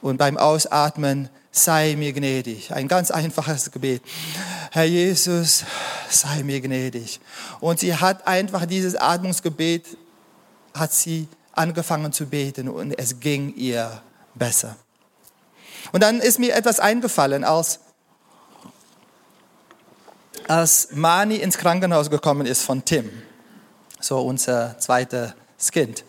und 0.00 0.16
beim 0.16 0.36
Ausatmen 0.36 1.28
sei 1.54 1.94
mir 1.96 2.12
gnädig. 2.12 2.72
Ein 2.72 2.88
ganz 2.88 3.12
einfaches 3.12 3.70
Gebet. 3.70 4.02
Herr 4.72 4.84
Jesus, 4.84 5.64
sei 6.10 6.42
mir 6.42 6.60
gnädig. 6.60 7.20
Und 7.60 7.78
sie 7.78 7.94
hat 7.94 8.26
einfach 8.26 8.66
dieses 8.66 8.96
Atmungsgebet, 8.96 9.96
hat 10.74 10.92
sie 10.92 11.28
angefangen 11.52 12.12
zu 12.12 12.26
beten 12.26 12.68
und 12.68 12.98
es 12.98 13.20
ging 13.20 13.54
ihr 13.54 14.02
besser. 14.34 14.74
Und 15.92 16.02
dann 16.02 16.18
ist 16.18 16.40
mir 16.40 16.56
etwas 16.56 16.80
eingefallen, 16.80 17.44
als, 17.44 17.78
als 20.48 20.88
Mani 20.90 21.36
ins 21.36 21.56
Krankenhaus 21.56 22.10
gekommen 22.10 22.46
ist 22.46 22.62
von 22.62 22.84
Tim, 22.84 23.10
so 24.00 24.20
unser 24.20 24.76
zweites 24.80 25.34
Kind. 25.72 26.04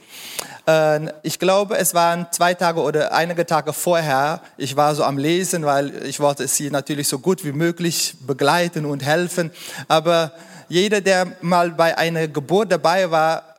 Ähm, 0.67 1.11
ich 1.23 1.39
glaube, 1.39 1.77
es 1.77 1.93
waren 1.93 2.27
zwei 2.31 2.53
Tage 2.53 2.81
oder 2.81 3.13
einige 3.13 3.45
Tage 3.45 3.73
vorher. 3.73 4.41
Ich 4.57 4.75
war 4.75 4.95
so 4.95 5.03
am 5.03 5.17
Lesen, 5.17 5.65
weil 5.65 6.05
ich 6.05 6.19
wollte 6.19 6.47
sie 6.47 6.71
natürlich 6.71 7.07
so 7.07 7.19
gut 7.19 7.43
wie 7.43 7.51
möglich 7.51 8.15
begleiten 8.25 8.85
und 8.85 9.03
helfen. 9.03 9.51
Aber 9.87 10.31
jeder, 10.67 11.01
der 11.01 11.27
mal 11.41 11.71
bei 11.71 11.97
einer 11.97 12.27
Geburt 12.27 12.71
dabei 12.71 13.11
war, 13.11 13.55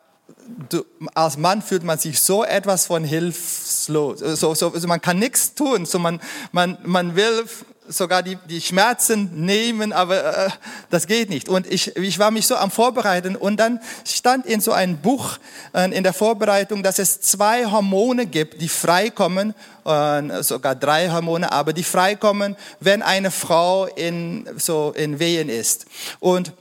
du, 0.69 0.85
als 1.15 1.37
Mann 1.37 1.63
fühlt 1.63 1.85
man 1.85 1.99
sich 1.99 2.21
so 2.21 2.45
etwas 2.45 2.87
von 2.87 3.05
hilflos. 3.05 4.19
So, 4.21 4.55
so, 4.55 4.73
also 4.73 4.89
man 4.89 5.01
kann 5.01 5.19
nichts 5.19 5.55
tun. 5.55 5.87
So 5.87 5.99
man, 5.99 6.21
man, 6.53 6.79
man 6.83 7.15
will 7.15 7.45
sogar 7.89 8.23
die, 8.23 8.37
die 8.49 8.61
Schmerzen 8.61 9.45
nehmen, 9.45 9.93
aber 9.93 10.47
äh, 10.47 10.51
das 10.91 11.07
geht 11.07 11.31
nicht. 11.31 11.49
Und 11.49 11.67
ich, 11.67 11.97
ich 11.97 12.19
war 12.19 12.31
mich 12.31 12.47
so 12.47 12.57
am 12.57 12.71
Vorbereiten 12.71 13.37
und 13.37 13.59
dann 13.59 13.81
stand 14.07 14.47
in 14.47 14.61
so 14.61 14.73
einem 14.73 14.99
Buch 14.99 15.39
äh, 15.73 15.91
in 15.97 16.03
der 16.03 16.13
Vorbereitung, 16.13 16.83
dass 16.83 16.99
es 16.99 17.21
zwei 17.21 17.67
Hormone 17.67 18.27
gibt, 18.27 18.61
die 18.61 18.69
freikommen, 18.69 19.55
äh, 19.85 20.43
sogar 20.43 20.75
drei 20.75 21.11
Hormone, 21.11 21.53
aber 21.53 21.73
die 21.73 21.85
freikommen, 21.85 22.57
wenn 22.81 23.03
eine 23.03 23.31
Frau 23.31 23.87
in, 23.87 24.49
so 24.57 24.93
in 24.97 25.19
Wehen 25.19 25.49
ist. 25.49 25.87
Und 26.21 26.53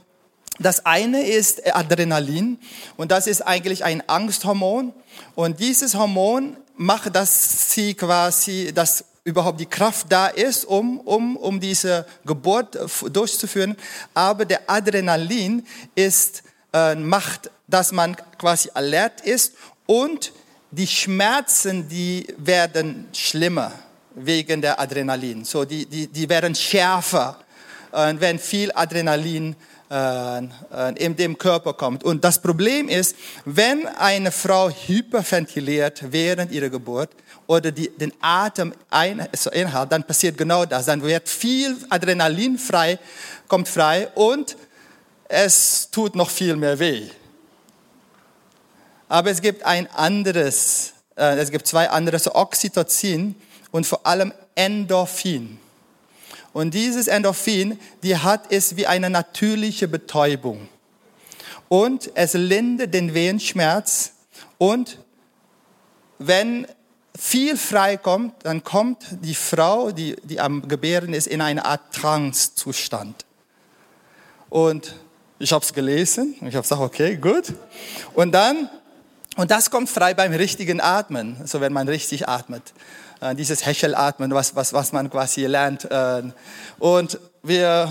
das 0.59 0.85
eine 0.85 1.21
ist 1.23 1.75
Adrenalin 1.75 2.59
und 2.95 3.11
das 3.11 3.27
ist 3.27 3.41
eigentlich 3.41 3.83
ein 3.83 4.07
Angsthormon 4.07 4.93
und 5.35 5.59
dieses 5.59 5.95
Hormon 5.95 6.55
macht, 6.77 7.15
dass 7.15 7.73
sie 7.73 7.93
quasi, 7.93 8.71
dass 8.73 9.05
überhaupt 9.25 9.59
die 9.59 9.65
Kraft 9.65 10.05
da 10.09 10.27
ist, 10.27 10.65
um, 10.65 10.99
um, 10.99 11.35
um 11.35 11.59
diese 11.59 12.05
Geburt 12.25 12.77
durchzuführen. 13.11 13.75
Aber 14.13 14.45
der 14.45 14.69
Adrenalin 14.69 15.65
ist, 15.95 16.43
äh, 16.71 16.95
macht, 16.95 17.49
dass 17.67 17.91
man 17.91 18.15
quasi 18.37 18.69
alert 18.73 19.21
ist 19.21 19.53
und 19.87 20.31
die 20.69 20.87
Schmerzen, 20.87 21.89
die 21.89 22.27
werden 22.37 23.07
schlimmer 23.13 23.71
wegen 24.13 24.61
der 24.61 24.79
Adrenalin. 24.79 25.43
So, 25.43 25.65
die, 25.65 25.85
die, 25.87 26.07
die 26.07 26.29
werden 26.29 26.53
schärfer, 26.53 27.39
äh, 27.91 28.13
wenn 28.19 28.37
viel 28.37 28.71
Adrenalin 28.75 29.53
äh, 29.53 29.55
äh, 29.55 29.74
in 29.89 31.15
dem 31.15 31.37
Körper 31.37 31.73
kommt. 31.73 32.03
Und 32.03 32.23
das 32.23 32.41
Problem 32.41 32.89
ist, 32.89 33.15
wenn 33.45 33.85
eine 33.85 34.31
Frau 34.31 34.69
hyperventiliert 34.69 36.11
während 36.11 36.51
ihrer 36.51 36.69
Geburt 36.69 37.11
oder 37.47 37.71
die, 37.71 37.89
den 37.89 38.11
Atem 38.19 38.73
ein, 38.89 39.27
so 39.35 39.51
inhalt, 39.51 39.91
dann 39.91 40.03
passiert 40.03 40.37
genau 40.37 40.65
das. 40.65 40.85
Dann 40.85 41.03
wird 41.03 41.29
viel 41.29 41.77
Adrenalin 41.89 42.57
frei, 42.57 42.97
kommt 43.47 43.67
frei 43.67 44.07
und 44.15 44.57
es 45.27 45.89
tut 45.91 46.15
noch 46.15 46.29
viel 46.29 46.55
mehr 46.55 46.79
weh. 46.79 47.07
Aber 49.07 49.29
es 49.29 49.41
gibt 49.41 49.63
ein 49.63 49.87
anderes, 49.91 50.93
äh, 51.15 51.37
es 51.37 51.51
gibt 51.51 51.67
zwei 51.67 51.89
andere, 51.89 52.17
so 52.19 52.33
Oxytocin 52.33 53.35
und 53.71 53.85
vor 53.85 54.05
allem 54.05 54.33
Endorphin. 54.55 55.59
Und 56.55 56.73
dieses 56.73 57.07
Endorphin, 57.07 57.77
die 58.01 58.15
hat 58.15 58.49
es 58.49 58.77
wie 58.77 58.87
eine 58.87 59.09
natürliche 59.09 59.89
Betäubung. 59.89 60.69
Und 61.67 62.11
es 62.15 62.31
lindert 62.31 62.93
den 62.93 63.13
Wehenschmerz. 63.13 64.13
Und 64.57 64.99
wenn 66.17 66.65
viel 67.13 67.57
freikommt, 67.57 68.35
dann 68.43 68.63
kommt 68.63 69.05
die 69.21 69.35
Frau, 69.35 69.91
die, 69.91 70.15
die 70.23 70.39
am 70.39 70.65
Gebären 70.69 71.13
ist, 71.13 71.27
in 71.27 71.41
eine 71.41 71.65
Art 71.65 71.93
Trance-Zustand. 71.93 73.25
Und 74.49 74.95
ich 75.39 75.51
habe 75.51 75.65
es 75.65 75.73
gelesen 75.73 76.35
und 76.39 76.47
ich 76.47 76.55
habe 76.55 76.61
gesagt, 76.61 76.81
okay, 76.81 77.17
gut. 77.17 77.51
Und 78.13 78.31
dann, 78.31 78.69
und 79.35 79.51
das 79.51 79.69
kommt 79.69 79.89
frei 79.89 80.13
beim 80.13 80.31
richtigen 80.31 80.79
Atmen, 80.79 81.35
also 81.41 81.59
wenn 81.59 81.73
man 81.73 81.89
richtig 81.89 82.29
atmet. 82.29 82.63
Äh, 83.21 83.35
dieses 83.35 83.65
Hechelatmen, 83.65 84.33
was, 84.33 84.55
was, 84.55 84.73
was 84.73 84.91
man 84.91 85.09
quasi 85.09 85.45
lernt. 85.45 85.89
Äh, 85.89 86.23
und 86.79 87.19
wir 87.43 87.89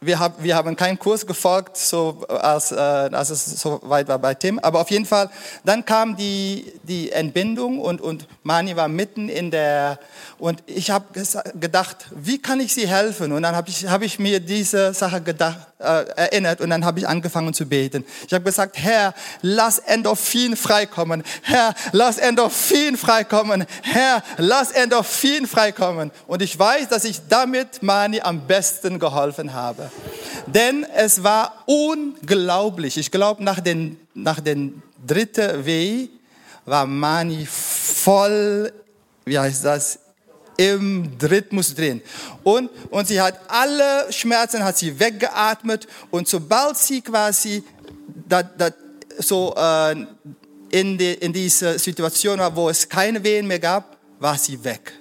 wir, 0.00 0.18
hab, 0.18 0.42
wir 0.42 0.54
haben 0.54 0.76
keinen 0.76 0.98
Kurs 0.98 1.26
gefolgt, 1.26 1.76
so 1.76 2.24
als, 2.28 2.72
äh, 2.72 2.76
als 2.76 3.30
es 3.30 3.60
so 3.60 3.80
weit 3.82 4.08
war 4.08 4.18
bei 4.18 4.34
Tim. 4.34 4.58
Aber 4.58 4.80
auf 4.80 4.90
jeden 4.90 5.06
Fall, 5.06 5.30
dann 5.64 5.84
kam 5.84 6.16
die, 6.16 6.72
die 6.82 7.10
Entbindung 7.10 7.80
und, 7.80 8.00
und 8.00 8.26
Mani 8.42 8.76
war 8.76 8.88
mitten 8.88 9.28
in 9.28 9.50
der, 9.50 9.98
und 10.38 10.62
ich 10.66 10.90
habe 10.90 11.06
gedacht, 11.58 12.06
wie 12.12 12.40
kann 12.40 12.60
ich 12.60 12.72
sie 12.74 12.86
helfen? 12.86 13.32
Und 13.32 13.42
dann 13.42 13.56
habe 13.56 13.68
ich, 13.70 13.86
hab 13.86 14.02
ich 14.02 14.18
mir 14.18 14.40
diese 14.40 14.94
Sache 14.94 15.20
gedacht, 15.20 15.58
äh, 15.78 16.04
erinnert 16.16 16.60
und 16.60 16.70
dann 16.70 16.84
habe 16.84 16.98
ich 16.98 17.08
angefangen 17.08 17.54
zu 17.54 17.66
beten. 17.66 18.04
Ich 18.26 18.32
habe 18.32 18.44
gesagt, 18.44 18.76
Herr, 18.78 19.14
lass 19.42 19.78
Endorphin 19.78 20.56
freikommen. 20.56 21.22
Herr, 21.42 21.74
lass 21.92 22.18
Endorphin 22.18 22.96
freikommen. 22.96 23.64
Herr, 23.82 24.22
lass 24.38 24.72
Endorphin 24.72 25.46
freikommen. 25.46 26.10
Und 26.26 26.42
ich 26.42 26.58
weiß, 26.58 26.88
dass 26.88 27.04
ich 27.04 27.20
damit 27.28 27.82
Mani 27.82 28.20
am 28.20 28.46
besten 28.46 28.98
geholfen 28.98 29.54
habe. 29.54 29.87
Denn 30.46 30.84
es 30.96 31.22
war 31.22 31.64
unglaublich. 31.66 32.96
Ich 32.96 33.10
glaube, 33.10 33.42
nach 33.42 33.60
den, 33.60 33.98
nach 34.14 34.40
den 34.40 34.82
dritten 35.06 35.64
Weh 35.64 36.08
war 36.64 36.86
Mani 36.86 37.46
voll, 37.46 38.72
wie 39.24 39.38
heißt 39.38 39.64
das, 39.64 39.98
im 40.56 41.12
Rhythmus 41.22 41.74
drin. 41.74 42.02
Und, 42.42 42.68
und 42.90 43.06
sie 43.06 43.20
hat 43.20 43.40
alle 43.48 44.12
Schmerzen 44.12 44.62
hat 44.62 44.76
sie 44.76 44.98
weggeatmet 44.98 45.86
und 46.10 46.26
sobald 46.28 46.76
sie 46.76 47.00
quasi 47.00 47.62
da, 48.28 48.42
da, 48.42 48.70
so 49.18 49.54
äh, 49.56 49.92
in, 50.70 50.98
die, 50.98 51.14
in 51.14 51.32
diese 51.32 51.78
Situation 51.78 52.38
war, 52.38 52.54
wo 52.54 52.68
es 52.68 52.88
keine 52.88 53.22
Wehen 53.22 53.46
mehr 53.46 53.60
gab, 53.60 53.96
war 54.18 54.36
sie 54.36 54.62
weg. 54.62 54.92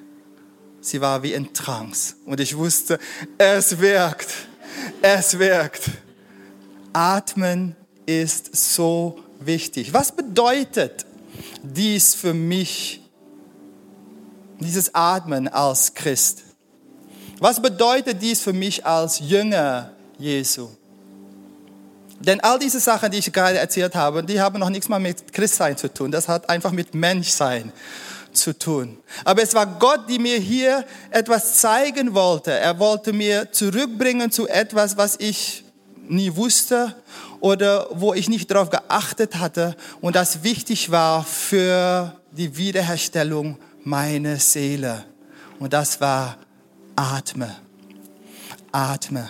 Sie 0.79 1.01
war 1.01 1.21
wie 1.23 1.33
in 1.33 1.51
Trance. 1.53 2.15
Und 2.25 2.39
ich 2.39 2.55
wusste, 2.55 2.99
es 3.37 3.77
wirkt. 3.79 4.29
Es 5.01 5.37
wirkt. 5.37 5.89
Atmen 6.93 7.75
ist 8.05 8.55
so 8.55 9.19
wichtig. 9.39 9.93
Was 9.93 10.11
bedeutet 10.11 11.05
dies 11.61 12.15
für 12.15 12.33
mich 12.33 13.01
dieses 14.59 14.93
Atmen 14.95 15.47
als 15.47 15.93
Christ? 15.93 16.43
Was 17.39 17.61
bedeutet 17.61 18.21
dies 18.21 18.41
für 18.41 18.53
mich 18.53 18.85
als 18.85 19.19
Jünger 19.19 19.91
Jesu? 20.17 20.69
Denn 22.19 22.39
all 22.39 22.57
diese 22.57 22.79
Sachen, 22.79 23.11
die 23.11 23.19
ich 23.19 23.31
gerade 23.31 23.59
erzählt 23.59 23.93
habe, 23.93 24.23
die 24.23 24.41
haben 24.41 24.59
noch 24.59 24.69
nichts 24.69 24.89
mal 24.89 24.99
mit 24.99 25.31
Christsein 25.31 25.77
zu 25.77 25.93
tun. 25.93 26.11
Das 26.11 26.27
hat 26.27 26.49
einfach 26.49 26.71
mit 26.71 26.95
Menschsein 26.95 27.71
zu 28.37 28.57
tun. 28.57 28.97
Aber 29.25 29.41
es 29.43 29.53
war 29.53 29.65
Gott, 29.65 30.09
die 30.09 30.19
mir 30.19 30.37
hier 30.37 30.85
etwas 31.11 31.55
zeigen 31.55 32.13
wollte. 32.13 32.51
Er 32.51 32.79
wollte 32.79 33.11
mir 33.13 33.51
zurückbringen 33.51 34.31
zu 34.31 34.47
etwas, 34.47 34.95
was 34.97 35.15
ich 35.19 35.63
nie 36.07 36.35
wusste 36.35 36.95
oder 37.39 37.87
wo 37.91 38.13
ich 38.13 38.29
nicht 38.29 38.49
darauf 38.49 38.69
geachtet 38.69 39.39
hatte 39.39 39.75
und 40.01 40.15
das 40.15 40.43
wichtig 40.43 40.89
war 40.91 41.23
für 41.23 42.15
die 42.31 42.55
Wiederherstellung 42.55 43.57
meine 43.83 44.39
Seele. 44.39 45.05
Und 45.59 45.73
das 45.73 45.99
war 45.99 46.37
Atme. 46.95 47.55
Atme. 48.71 49.29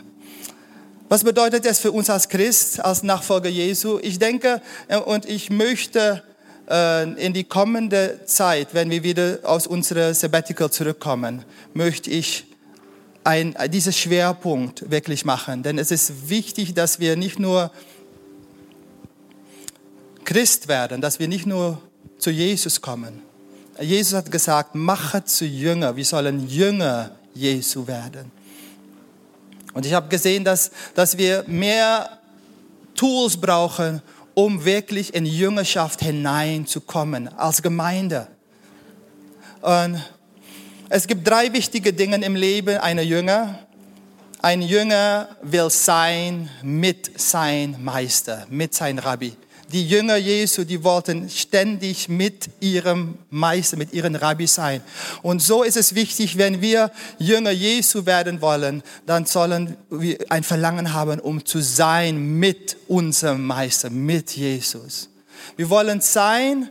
Was 1.09 1.23
bedeutet 1.23 1.65
das 1.65 1.79
für 1.79 1.91
uns 1.91 2.09
als 2.09 2.27
Christ, 2.27 2.81
als 2.81 3.01
Nachfolger 3.01 3.49
Jesu? 3.49 3.97
Ich 4.01 4.19
denke 4.19 4.61
äh, 4.89 4.97
und 4.97 5.25
ich 5.25 5.49
möchte 5.49 6.21
in 6.67 7.33
die 7.33 7.45
kommende 7.45 8.19
Zeit, 8.25 8.73
wenn 8.73 8.89
wir 8.89 9.03
wieder 9.03 9.39
aus 9.43 9.67
unserer 9.67 10.13
Sabbatical 10.13 10.69
zurückkommen, 10.69 11.45
möchte 11.73 12.09
ich 12.09 12.45
ein, 13.23 13.55
diesen 13.71 13.93
Schwerpunkt 13.93 14.91
wirklich 14.91 15.23
machen. 15.23 15.63
Denn 15.63 15.77
es 15.77 15.91
ist 15.91 16.29
wichtig, 16.29 16.73
dass 16.73 16.99
wir 16.99 17.15
nicht 17.15 17.39
nur 17.39 17.71
Christ 20.25 20.67
werden, 20.67 20.99
dass 20.99 21.19
wir 21.19 21.29
nicht 21.29 21.45
nur 21.45 21.81
zu 22.17 22.31
Jesus 22.31 22.81
kommen, 22.81 23.21
Jesus 23.79 24.13
hat 24.13 24.31
gesagt, 24.31 24.73
mache 24.73 25.23
zu 25.23 25.45
Jünger. 25.45 25.95
Wir 25.95 26.05
sollen 26.05 26.47
Jünger 26.47 27.11
Jesu 27.33 27.85
werden. 27.85 28.31
Und 29.73 29.85
ich 29.85 29.93
habe 29.93 30.07
gesehen, 30.07 30.43
dass, 30.43 30.71
dass 30.95 31.17
wir 31.17 31.43
mehr 31.47 32.17
Tools 32.95 33.37
brauchen, 33.37 34.01
um 34.37 34.65
wirklich 34.65 35.15
in 35.15 35.25
Jüngerschaft 35.25 35.99
hineinzukommen 35.99 37.27
als 37.39 37.63
Gemeinde. 37.63 38.27
Und 39.61 39.99
es 40.89 41.07
gibt 41.07 41.27
drei 41.27 41.51
wichtige 41.53 41.91
Dinge 41.91 42.23
im 42.23 42.35
Leben 42.35 42.77
einer 42.77 43.01
Jünger. 43.01 43.57
Ein 44.43 44.61
Jünger 44.61 45.29
will 45.41 45.71
sein 45.71 46.51
mit 46.61 47.19
sein 47.19 47.77
Meister, 47.83 48.45
mit 48.51 48.75
sein 48.75 48.99
Rabbi 48.99 49.35
die 49.71 49.85
Jünger 49.85 50.15
Jesu, 50.15 50.63
die 50.63 50.83
wollten 50.83 51.29
ständig 51.29 52.07
mit 52.07 52.49
ihrem 52.61 53.17
Meister, 53.29 53.75
mit 53.75 53.93
ihrem 53.93 54.15
Rabbi 54.15 54.47
sein. 54.47 54.81
Und 55.21 55.41
so 55.41 55.63
ist 55.63 55.75
es 55.75 55.93
wichtig, 55.93 56.37
wenn 56.37 56.61
wir 56.61 56.91
Jünger 57.19 57.51
Jesu 57.51 58.05
werden 58.05 58.41
wollen, 58.41 58.81
dann 59.05 59.25
sollen 59.25 59.75
wir 59.89 60.17
ein 60.29 60.43
Verlangen 60.43 60.93
haben, 60.93 61.19
um 61.19 61.43
zu 61.45 61.61
sein 61.61 62.39
mit 62.39 62.77
unserem 62.87 63.45
Meister, 63.45 63.89
mit 63.89 64.31
Jesus. 64.31 65.09
Wir 65.57 65.69
wollen 65.69 65.99
sein 66.01 66.69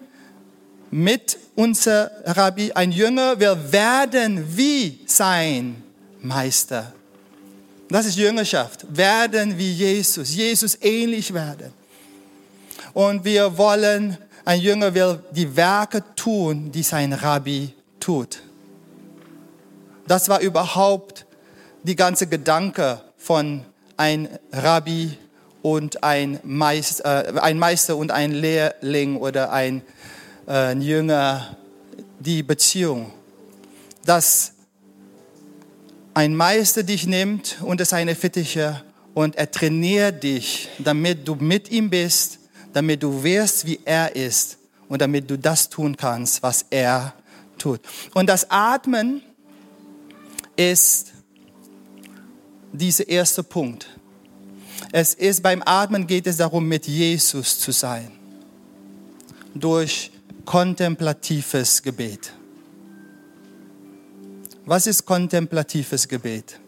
mit 0.91 1.39
unser 1.55 2.11
Rabbi. 2.25 2.73
Ein 2.73 2.93
Jünger 2.93 3.39
will 3.39 3.57
werden 3.71 4.57
wie 4.57 5.01
sein 5.07 5.83
Meister. 6.23 6.95
Das 7.89 8.07
ist 8.07 8.17
Jüngerschaft. 8.17 8.87
Werden 8.89 9.59
wie 9.59 9.73
Jesus. 9.73 10.35
Jesus 10.35 10.79
ähnlich 10.81 11.35
werden 11.35 11.73
und 12.97 13.27
wir 13.27 13.59
wollen, 13.59 14.17
ein 14.47 14.59
Jünger 14.59 14.95
will 14.95 15.23
die 15.31 15.55
Werke 15.55 16.03
tun, 16.17 16.73
die 16.73 16.83
sein 16.83 17.13
Rabbi 17.13 17.75
tut. 18.01 18.41
Das 20.07 20.31
war 20.31 20.41
überhaupt 20.41 21.27
die 21.83 21.95
ganze 21.95 22.27
Gedanke 22.27 23.03
von 23.19 23.67
ein 23.99 24.31
Rabbi 24.51 25.19
und 25.61 26.03
ein 26.05 26.41
Meister, 26.43 27.37
äh, 27.37 27.39
ein 27.41 27.59
Meister 27.59 27.99
und 27.99 28.13
ein 28.13 28.33
Lehrling 28.33 29.19
oder 29.19 29.53
ein 29.53 29.83
äh, 30.49 30.75
Jünger, 30.79 31.55
die 32.19 32.43
Beziehung. 32.43 33.13
Dass 34.07 34.55
ein 36.15 36.35
Meister 36.35 36.83
dich 36.83 37.07
nimmt 37.07 37.59
unter 37.61 37.85
seine 37.85 38.15
Fittiche 38.15 38.83
und 39.13 39.37
er 39.37 39.51
trainiert 39.51 40.23
dich, 40.23 40.71
damit 40.79 41.29
du 41.29 41.35
mit 41.35 41.71
ihm 41.71 41.91
bist 41.91 42.39
damit 42.77 43.03
du 43.03 43.23
wirst, 43.23 43.65
wie 43.65 43.81
er 43.87 44.15
ist 44.15 44.59
und 44.87 45.01
damit 45.01 45.31
du 45.31 45.39
das 45.39 45.71
tun 45.71 45.97
kannst, 45.97 46.43
was 46.43 46.67
er 46.69 47.15
tut. 47.57 47.81
Und 48.13 48.29
das 48.29 48.51
Atmen 48.51 49.23
ist 50.57 51.15
dieser 52.75 53.09
erste 53.09 53.43
Punkt. 53.43 53.89
Es 54.93 55.15
ist 55.15 55.43
beim 55.43 55.63
Atmen 55.65 56.07
geht 56.07 56.27
es 56.27 56.37
darum, 56.37 56.69
mit 56.69 56.87
Jesus 56.87 57.59
zu 57.59 57.73
sein. 57.73 58.13
Durch 59.55 60.11
kontemplatives 60.45 61.83
Gebet. 61.83 62.31
Was 64.67 64.87
ist 64.87 65.07
kontemplatives 65.07 66.07
Gebet? 66.07 66.61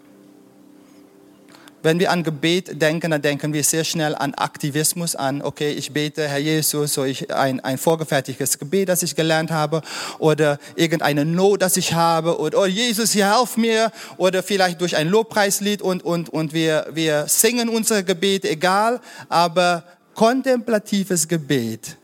Wenn 1.81 2.01
wir 2.01 2.11
an 2.11 2.25
Gebet 2.25 2.83
denken, 2.83 3.13
dann 3.13 3.23
denken 3.23 3.53
wir 3.53 3.63
sehr 3.63 3.85
schnell 3.85 4.17
an 4.17 4.35
Aktivismus, 4.35 5.15
an, 5.15 5.43
okay, 5.43 5.71
ich 5.71 5.93
bete, 5.93 6.27
Herr 6.29 6.39
Jesus, 6.39 6.95
so 6.95 7.05
ich 7.05 7.33
ein, 7.33 7.61
ein 7.61 7.79
vorgefertigtes 7.79 8.59
Gebet, 8.59 8.89
das 8.89 9.05
ich 9.05 9.15
gelernt 9.15 9.53
habe, 9.53 9.83
oder 10.19 10.59
irgendeine 10.75 11.25
Not, 11.25 11.63
das 11.63 11.77
ich 11.77 11.93
habe, 11.93 12.41
oder 12.41 12.59
oh 12.59 12.67
Jesus, 12.67 13.13
hier 13.13 13.33
helf 13.33 13.57
mir, 13.57 13.93
oder 14.17 14.43
vielleicht 14.43 14.81
durch 14.81 14.97
ein 14.97 15.09
Lobpreislied 15.09 15.81
und, 15.81 16.05
und, 16.05 16.29
und 16.31 16.53
wir, 16.53 16.89
wir 16.93 17.29
singen 17.29 17.69
unser 17.69 18.03
Gebet, 18.03 18.45
egal, 18.45 19.01
aber 19.29 19.85
kontemplatives 20.15 21.29
Gebet 21.29 21.97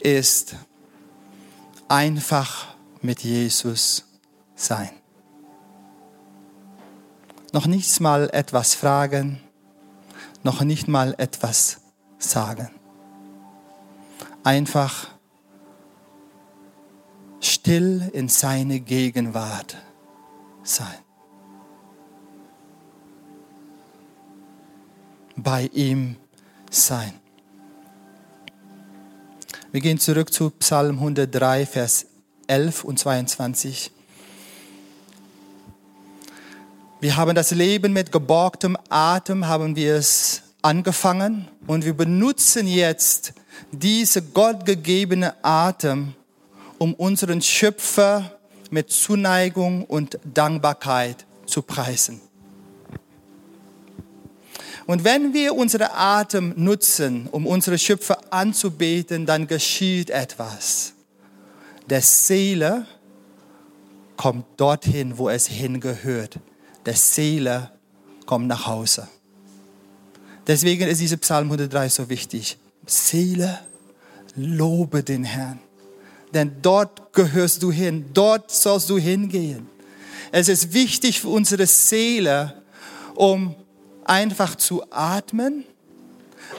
ist 0.00 0.54
einfach 1.88 2.74
mit 3.02 3.20
Jesus 3.20 4.04
sein 4.56 5.03
noch 7.54 7.66
nicht 7.66 8.00
mal 8.00 8.28
etwas 8.32 8.74
fragen, 8.74 9.40
noch 10.42 10.62
nicht 10.62 10.88
mal 10.88 11.14
etwas 11.18 11.82
sagen. 12.18 12.68
Einfach 14.42 15.06
still 17.40 18.10
in 18.12 18.28
seine 18.28 18.80
Gegenwart 18.80 19.76
sein. 20.64 20.98
Bei 25.36 25.70
ihm 25.72 26.16
sein. 26.72 27.12
Wir 29.70 29.80
gehen 29.80 30.00
zurück 30.00 30.32
zu 30.32 30.50
Psalm 30.50 30.96
103, 30.96 31.66
Vers 31.66 32.06
11 32.48 32.82
und 32.82 32.98
22. 32.98 33.92
Wir 37.04 37.16
haben 37.16 37.34
das 37.34 37.50
Leben 37.50 37.92
mit 37.92 38.12
geborgtem 38.12 38.78
Atem, 38.88 39.46
haben 39.46 39.76
wir 39.76 39.96
es 39.96 40.40
angefangen 40.62 41.46
und 41.66 41.84
wir 41.84 41.92
benutzen 41.92 42.66
jetzt 42.66 43.34
diese 43.72 44.22
gottgegebene 44.22 45.34
Atem, 45.44 46.14
um 46.78 46.94
unseren 46.94 47.42
Schöpfer 47.42 48.38
mit 48.70 48.90
Zuneigung 48.90 49.84
und 49.84 50.18
Dankbarkeit 50.24 51.26
zu 51.44 51.60
preisen. 51.60 52.22
Und 54.86 55.04
wenn 55.04 55.34
wir 55.34 55.54
unsere 55.54 55.92
Atem 55.92 56.54
nutzen, 56.56 57.28
um 57.30 57.46
unsere 57.46 57.76
Schöpfer 57.76 58.18
anzubeten, 58.32 59.26
dann 59.26 59.46
geschieht 59.46 60.08
etwas. 60.08 60.94
Der 61.86 62.00
Seele 62.00 62.86
kommt 64.16 64.46
dorthin, 64.56 65.18
wo 65.18 65.28
es 65.28 65.46
hingehört 65.48 66.40
der 66.86 66.94
Seele 66.94 67.70
kommt 68.26 68.46
nach 68.46 68.66
Hause. 68.66 69.08
Deswegen 70.46 70.88
ist 70.88 71.00
dieser 71.00 71.16
Psalm 71.16 71.46
103 71.46 71.88
so 71.88 72.08
wichtig. 72.08 72.58
Seele, 72.86 73.60
lobe 74.36 75.02
den 75.02 75.24
Herrn. 75.24 75.58
Denn 76.32 76.56
dort 76.60 77.12
gehörst 77.12 77.62
du 77.62 77.70
hin, 77.70 78.06
dort 78.12 78.50
sollst 78.50 78.90
du 78.90 78.98
hingehen. 78.98 79.66
Es 80.32 80.48
ist 80.48 80.74
wichtig 80.74 81.20
für 81.20 81.28
unsere 81.28 81.66
Seele, 81.66 82.62
um 83.14 83.54
einfach 84.04 84.56
zu 84.56 84.82
atmen, 84.90 85.64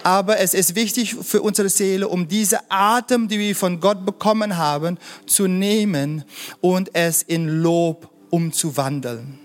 aber 0.03 0.39
es 0.39 0.53
ist 0.53 0.76
wichtig 0.76 1.15
für 1.15 1.41
unsere 1.41 1.69
Seele, 1.69 2.07
um 2.07 2.28
diese 2.28 2.59
Atem, 2.69 3.28
die 3.28 3.39
wir 3.39 3.55
von 3.55 3.80
Gott 3.80 4.05
bekommen 4.05 4.57
haben, 4.57 4.97
zu 5.26 5.47
nehmen 5.47 6.23
und 6.61 6.93
es 6.93 7.21
in 7.21 7.61
Lob 7.61 8.09
umzuwandeln. 8.30 9.44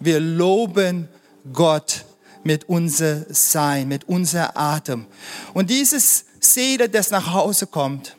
Wir 0.00 0.18
loben 0.18 1.08
Gott 1.52 2.04
mit 2.42 2.68
unser 2.68 3.26
Sein, 3.28 3.88
mit 3.88 4.08
unser 4.08 4.56
Atem. 4.56 5.06
Und 5.52 5.68
dieses 5.68 6.24
Seele, 6.40 6.88
das 6.88 7.10
nach 7.10 7.32
Hause 7.32 7.66
kommt, 7.66 8.16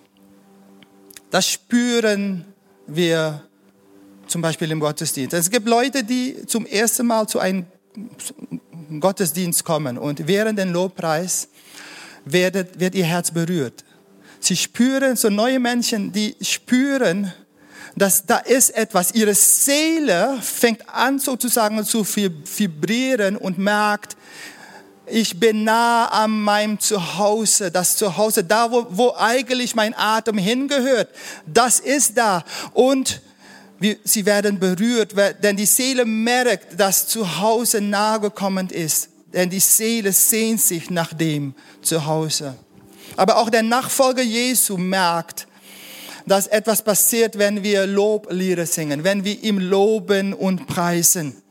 das 1.32 1.48
spüren 1.50 2.46
wir 2.86 3.44
zum 4.28 4.42
Beispiel 4.42 4.72
im 4.72 4.80
Gottesdienst. 4.80 5.34
Es 5.34 5.50
gibt 5.50 5.68
Leute, 5.68 6.04
die 6.04 6.46
zum 6.46 6.66
ersten 6.66 7.08
Mal 7.08 7.28
zu 7.28 7.40
einem 7.40 7.66
Gottesdienst 9.00 9.64
kommen 9.64 9.98
und 9.98 10.28
während 10.28 10.60
dem 10.60 10.72
Lobpreis 10.72 11.48
wird, 12.26 12.80
wird 12.80 12.96
ihr 12.96 13.06
Herz 13.06 13.32
berührt. 13.32 13.84
Sie 14.40 14.56
spüren, 14.56 15.16
so 15.16 15.30
neue 15.30 15.60
Menschen, 15.60 16.12
die 16.12 16.36
spüren, 16.42 17.32
dass 17.96 18.26
da 18.26 18.38
ist 18.38 18.72
etwas. 18.72 19.12
Ihre 19.14 19.36
Seele 19.36 20.38
fängt 20.42 20.88
an 20.90 21.20
sozusagen 21.20 21.84
zu 21.86 22.06
vibrieren 22.06 23.38
und 23.38 23.58
merkt, 23.58 24.16
ich 25.06 25.40
bin 25.40 25.66
nah 25.66 26.06
an 26.06 26.32
meinem 26.32 26.80
Zuhause, 26.80 27.70
das 27.70 27.98
Zuhause, 27.98 28.44
da 28.44 28.72
wo, 28.72 28.88
wo 28.90 29.14
eigentlich 29.18 29.76
mein 29.76 29.94
Atem 29.94 30.38
hingehört, 30.38 31.10
das 31.46 31.80
ist 31.80 32.18
da. 32.18 32.46
Und 32.74 33.22
sie 34.04 34.26
werden 34.26 34.60
berührt, 34.60 35.14
denn 35.44 35.58
die 35.58 35.66
Seele 35.66 36.06
merkt, 36.06 36.80
dass 36.80 37.08
Zuhause 37.08 37.82
nahe 37.82 38.22
gekommen 38.22 38.70
ist. 38.70 39.10
Denn 39.34 39.50
die 39.50 39.60
Seele 39.60 40.12
sehnt 40.14 40.62
sich 40.62 40.90
nach 40.90 41.14
dem 41.14 41.56
Zuhause. 41.82 42.56
Aber 43.18 43.38
auch 43.38 43.50
der 43.50 43.64
Nachfolger 43.64 44.24
Jesu 44.24 44.78
merkt, 44.78 45.48
dass 46.26 46.48
etwas 46.48 46.82
passiert, 46.82 47.38
wenn 47.38 47.64
wir 47.64 47.88
Loblieder 47.88 48.66
singen, 48.66 49.04
wenn 49.04 49.24
wir 49.24 49.44
ihm 49.44 49.60
loben 49.60 50.34
und 50.34 50.68
preisen. 50.68 51.42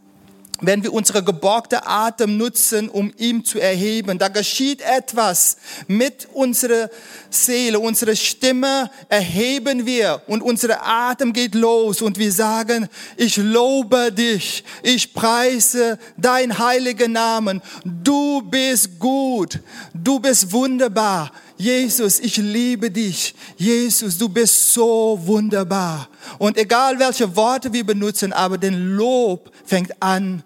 Wenn 0.63 0.83
wir 0.83 0.93
unsere 0.93 1.25
geborgte 1.25 1.87
Atem 1.87 2.37
nutzen, 2.37 2.91
um 2.91 3.11
ihm 3.17 3.45
zu 3.47 3.59
erheben, 3.59 4.19
da 4.19 4.29
geschieht 4.29 4.83
etwas 4.83 5.57
mit 5.89 6.29
unserer 6.35 6.91
Seele, 7.31 7.79
unsere 7.79 8.15
Stimme 8.15 8.91
erheben 9.09 9.87
wir 9.87 10.21
und 10.27 10.43
unsere 10.43 10.83
Atem 10.83 11.33
geht 11.33 11.55
los 11.55 12.03
und 12.03 12.19
wir 12.19 12.31
sagen, 12.31 12.89
ich 13.17 13.39
lobe 13.39 14.13
dich, 14.13 14.63
ich 14.83 15.15
preise 15.15 15.99
dein 16.19 16.59
heiligen 16.59 17.13
Namen, 17.13 17.63
du 17.85 18.43
bist 18.43 18.99
gut, 18.99 19.61
du 19.95 20.21
bist 20.21 20.53
wunderbar, 20.53 21.33
Jesus, 21.61 22.21
ich 22.21 22.39
liebe 22.39 22.91
dich. 22.91 23.35
Jesus, 23.59 24.17
du 24.17 24.31
bist 24.31 24.73
so 24.73 25.21
wunderbar. 25.23 26.09
Und 26.39 26.57
egal 26.57 26.99
welche 26.99 27.37
Worte 27.37 27.71
wir 27.71 27.85
benutzen, 27.85 28.33
aber 28.33 28.57
den 28.57 28.97
Lob 28.97 29.53
fängt 29.67 30.03
an 30.03 30.43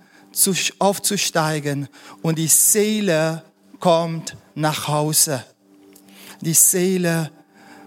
aufzusteigen 0.80 1.88
und 2.20 2.36
die 2.36 2.48
Seele 2.48 3.44
kommt 3.78 4.36
nach 4.56 4.88
Hause. 4.88 5.44
Die 6.40 6.52
Seele 6.52 7.30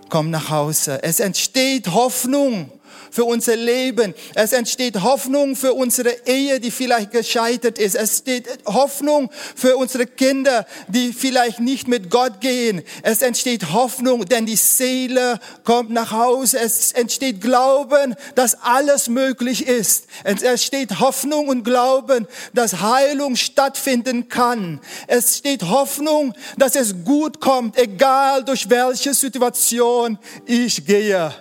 kommt 0.07 0.31
nach 0.31 0.49
Hause. 0.49 1.03
Es 1.03 1.19
entsteht 1.19 1.89
Hoffnung 1.89 2.71
für 3.11 3.23
unser 3.23 3.55
Leben. 3.55 4.13
Es 4.35 4.53
entsteht 4.53 5.01
Hoffnung 5.01 5.55
für 5.55 5.73
unsere 5.73 6.15
Ehe, 6.25 6.59
die 6.59 6.71
vielleicht 6.71 7.11
gescheitert 7.11 7.79
ist. 7.79 7.95
Es 7.95 8.21
entsteht 8.21 8.47
Hoffnung 8.65 9.29
für 9.55 9.77
unsere 9.77 10.05
Kinder, 10.05 10.65
die 10.87 11.13
vielleicht 11.13 11.59
nicht 11.59 11.87
mit 11.87 12.09
Gott 12.09 12.41
gehen. 12.41 12.83
Es 13.03 13.21
entsteht 13.21 13.71
Hoffnung, 13.73 14.25
denn 14.25 14.45
die 14.45 14.55
Seele 14.55 15.39
kommt 15.63 15.89
nach 15.89 16.11
Hause. 16.11 16.59
Es 16.59 16.91
entsteht 16.91 17.41
Glauben, 17.41 18.15
dass 18.35 18.61
alles 18.61 19.09
möglich 19.09 19.67
ist. 19.67 20.05
Es 20.23 20.41
entsteht 20.41 20.99
Hoffnung 20.99 21.47
und 21.47 21.63
Glauben, 21.63 22.27
dass 22.53 22.81
Heilung 22.81 23.35
stattfinden 23.35 24.29
kann. 24.29 24.79
Es 25.07 25.37
steht 25.37 25.63
Hoffnung, 25.63 26.33
dass 26.57 26.75
es 26.75 27.03
gut 27.03 27.39
kommt, 27.39 27.77
egal 27.77 28.43
durch 28.43 28.69
welche 28.69 29.13
Situation 29.13 30.17
ich 30.45 30.85
gehe. 30.85 31.33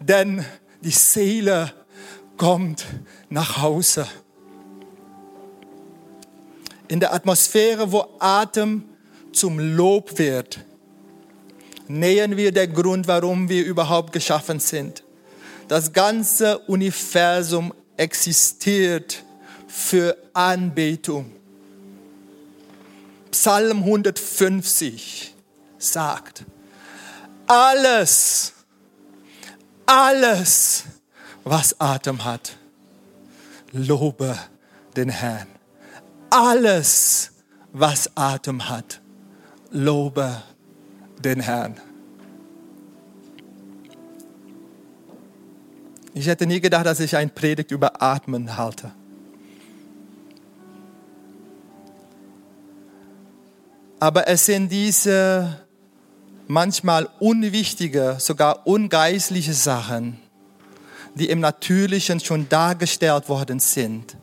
Denn 0.00 0.44
die 0.84 0.90
Seele 0.90 1.72
kommt 2.36 2.84
nach 3.30 3.62
Hause. 3.62 4.06
In 6.88 7.00
der 7.00 7.14
Atmosphäre, 7.14 7.90
wo 7.90 8.06
Atem 8.18 8.84
zum 9.32 9.58
Lob 9.58 10.18
wird, 10.18 10.60
nähern 11.88 12.36
wir 12.36 12.52
der 12.52 12.68
Grund, 12.68 13.08
warum 13.08 13.48
wir 13.48 13.64
überhaupt 13.64 14.12
geschaffen 14.12 14.60
sind. 14.60 15.02
Das 15.68 15.92
ganze 15.92 16.58
Universum 16.60 17.72
existiert 17.96 19.24
für 19.66 20.16
Anbetung. 20.34 21.32
Psalm 23.30 23.78
150 23.78 25.34
sagt, 25.78 26.44
alles 27.46 28.53
alles, 29.86 30.84
was 31.44 31.80
Atem 31.80 32.24
hat, 32.24 32.56
lobe 33.72 34.38
den 34.96 35.08
Herrn. 35.08 35.46
Alles, 36.30 37.32
was 37.72 38.10
Atem 38.16 38.68
hat, 38.68 39.00
lobe 39.70 40.42
den 41.18 41.40
Herrn. 41.40 41.80
Ich 46.14 46.28
hätte 46.28 46.46
nie 46.46 46.60
gedacht, 46.60 46.86
dass 46.86 47.00
ich 47.00 47.16
ein 47.16 47.30
Predigt 47.30 47.72
über 47.72 48.00
Atmen 48.00 48.56
halte. 48.56 48.92
Aber 53.98 54.28
es 54.28 54.46
sind 54.46 54.70
diese 54.70 55.63
manchmal 56.46 57.08
unwichtige, 57.20 58.16
sogar 58.18 58.66
ungeistliche 58.66 59.54
Sachen, 59.54 60.18
die 61.14 61.28
im 61.28 61.40
Natürlichen 61.40 62.20
schon 62.20 62.48
dargestellt 62.48 63.28
worden 63.28 63.60
sind, 63.60 64.16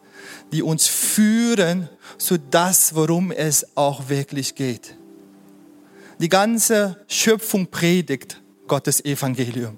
die 0.51 0.61
uns 0.61 0.87
führen 0.87 1.89
zu 2.17 2.37
das, 2.37 2.93
worum 2.95 3.31
es 3.31 3.75
auch 3.75 4.09
wirklich 4.09 4.55
geht. 4.55 4.95
Die 6.19 6.29
ganze 6.29 7.03
Schöpfung 7.07 7.67
predigt 7.67 8.39
Gottes 8.67 9.03
Evangelium. 9.03 9.77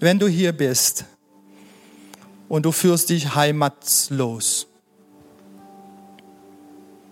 Wenn 0.00 0.18
du 0.18 0.28
hier 0.28 0.52
bist 0.52 1.04
und 2.48 2.64
du 2.64 2.70
fühlst 2.70 3.08
dich 3.08 3.34
heimatlos, 3.34 4.66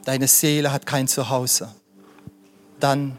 deine 0.05 0.29
Seele 0.29 0.71
hat 0.71 0.87
kein 0.87 1.09
Zuhause, 1.09 1.69
dann 2.81 3.19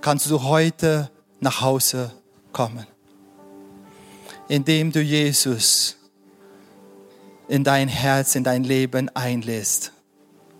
kannst 0.00 0.30
du 0.30 0.42
heute 0.42 1.10
nach 1.40 1.60
Hause 1.60 2.12
kommen. 2.52 2.86
Indem 4.48 4.92
du 4.92 5.00
Jesus 5.00 5.96
in 7.48 7.64
dein 7.64 7.88
Herz, 7.88 8.34
in 8.34 8.44
dein 8.44 8.64
Leben 8.64 9.08
einlässt. 9.14 9.92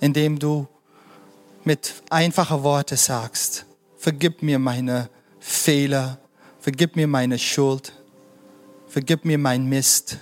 Indem 0.01 0.39
du 0.39 0.67
mit 1.65 1.95
einfachen 2.11 2.63
Worten 2.63 2.97
sagst, 2.97 3.67
vergib 3.97 4.43
mir 4.43 4.59
meine 4.59 5.09
Fehler, 5.41 6.19
vergib 6.61 6.97
mir 6.97 7.09
meine 7.09 7.39
Schuld, 7.39 7.93
vergib 8.87 9.25
mir 9.25 9.39
mein 9.39 9.67
Mist. 9.67 10.19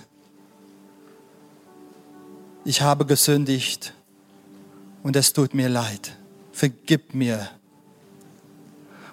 Ich 2.63 2.81
habe 2.81 3.05
gesündigt 3.05 3.93
und 5.03 5.15
es 5.15 5.33
tut 5.33 5.53
mir 5.53 5.69
leid. 5.69 6.17
Vergib 6.55 7.13
mir. 7.13 7.49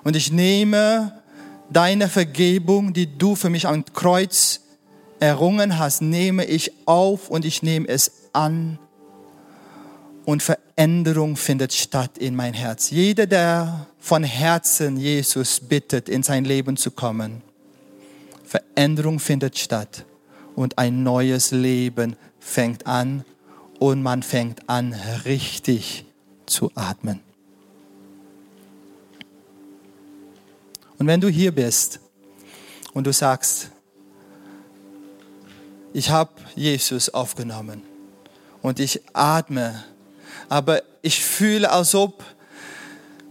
Und 0.04 0.14
ich 0.14 0.30
nehme 0.30 1.20
deine 1.70 2.08
Vergebung, 2.08 2.92
die 2.92 3.18
du 3.18 3.34
für 3.34 3.50
mich 3.50 3.66
am 3.66 3.84
Kreuz 3.84 4.60
errungen 5.18 5.76
hast, 5.76 6.02
nehme 6.02 6.44
ich 6.44 6.70
auf 6.86 7.30
und 7.30 7.44
ich 7.44 7.64
nehme 7.64 7.88
es 7.88 8.28
an. 8.32 8.78
Und 10.24 10.44
Veränderung 10.44 11.34
findet 11.34 11.72
statt 11.72 12.16
in 12.16 12.36
mein 12.36 12.54
Herz. 12.54 12.90
Jeder, 12.90 13.26
der 13.26 13.88
von 13.98 14.22
Herzen 14.22 14.96
Jesus 14.96 15.58
bittet, 15.58 16.08
in 16.08 16.22
sein 16.22 16.44
Leben 16.44 16.76
zu 16.76 16.92
kommen, 16.92 17.42
Veränderung 18.44 19.18
findet 19.18 19.58
statt 19.58 20.04
und 20.54 20.78
ein 20.78 21.02
neues 21.02 21.50
Leben 21.50 22.14
fängt 22.38 22.86
an 22.86 23.24
und 23.80 24.00
man 24.00 24.22
fängt 24.22 24.68
an, 24.68 24.94
richtig 25.24 26.04
zu 26.46 26.70
atmen. 26.76 27.31
Und 31.02 31.08
wenn 31.08 31.20
du 31.20 31.28
hier 31.28 31.50
bist 31.50 31.98
und 32.92 33.08
du 33.08 33.12
sagst, 33.12 33.72
ich 35.92 36.10
habe 36.10 36.30
Jesus 36.54 37.08
aufgenommen 37.08 37.82
und 38.62 38.78
ich 38.78 39.00
atme, 39.12 39.82
aber 40.48 40.80
ich 41.02 41.24
fühle, 41.24 41.72
als 41.72 41.96
ob, 41.96 42.22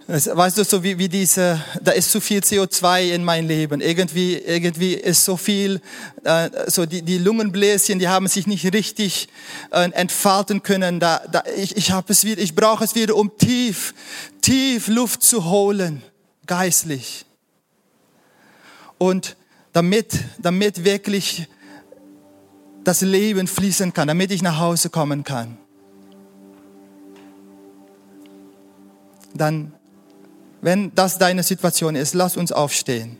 weißt 0.05 0.57
du, 0.57 0.65
so 0.65 0.83
wie, 0.83 0.97
wie 0.97 1.07
diese, 1.07 1.63
da 1.81 1.91
ist 1.91 2.11
zu 2.11 2.19
viel 2.19 2.41
CO2 2.41 3.13
in 3.13 3.23
meinem 3.23 3.47
Leben. 3.47 3.79
Irgendwie, 3.79 4.35
irgendwie 4.35 4.95
ist 4.95 5.23
so 5.23 5.37
viel, 5.37 5.79
äh, 6.25 6.49
so 6.67 6.85
die, 6.85 7.03
die 7.03 7.19
Lungenbläschen, 7.19 7.99
die 7.99 8.09
haben 8.09 8.27
sich 8.27 8.47
nicht 8.47 8.73
richtig 8.73 9.29
äh, 9.71 9.89
entfalten 9.91 10.61
können. 10.61 10.99
Da, 10.99 11.21
da, 11.31 11.45
ich 11.55 11.77
ich 11.77 11.93
ich 12.37 12.53
brauche 12.53 12.83
es 12.83 12.95
wieder, 12.95 13.15
um 13.15 13.37
tief, 13.37 13.93
tief 14.41 14.89
Luft 14.89 15.23
zu 15.23 15.45
holen, 15.45 16.03
geistlich. 16.47 17.25
Und 19.01 19.35
damit, 19.73 20.13
damit 20.37 20.83
wirklich 20.83 21.47
das 22.83 23.01
Leben 23.01 23.47
fließen 23.47 23.93
kann, 23.93 24.07
damit 24.07 24.29
ich 24.29 24.43
nach 24.43 24.59
Hause 24.59 24.91
kommen 24.91 25.23
kann, 25.23 25.57
dann, 29.33 29.73
wenn 30.61 30.93
das 30.93 31.17
deine 31.17 31.41
Situation 31.41 31.95
ist, 31.95 32.13
lass 32.13 32.37
uns 32.37 32.51
aufstehen. 32.51 33.17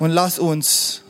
Und 0.00 0.10
lass 0.10 0.40
uns, 0.40 1.04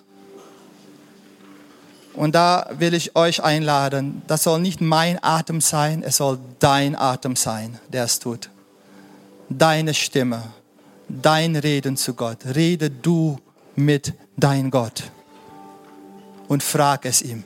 und 2.13 2.35
da 2.35 2.69
will 2.79 2.93
ich 2.93 3.17
euch 3.17 3.43
einladen, 3.43 4.21
das 4.27 4.43
soll 4.43 4.61
nicht 4.61 4.83
mein 4.83 5.19
Atem 5.25 5.63
sein, 5.63 6.03
es 6.03 6.19
soll 6.19 6.39
dein 6.59 6.95
Atem 6.95 7.37
sein, 7.37 7.81
der 7.89 8.05
es 8.05 8.19
tut. 8.19 8.51
Deine 9.49 9.95
Stimme 9.95 10.43
dein 11.21 11.57
Reden 11.57 11.97
zu 11.97 12.15
Gott. 12.15 12.39
Rede 12.55 12.91
du 12.91 13.39
mit 13.77 14.15
dein 14.37 14.71
Gott 14.71 15.05
und 16.49 16.63
frag 16.63 17.05
es 17.05 17.23
ihm. 17.23 17.45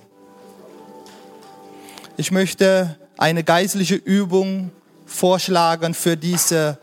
Ich 2.17 2.31
möchte 2.31 2.99
eine 3.17 3.45
geistliche 3.45 3.97
Übung 3.97 4.71
vorschlagen 5.05 5.95
für 5.95 6.17
diese 6.17 6.79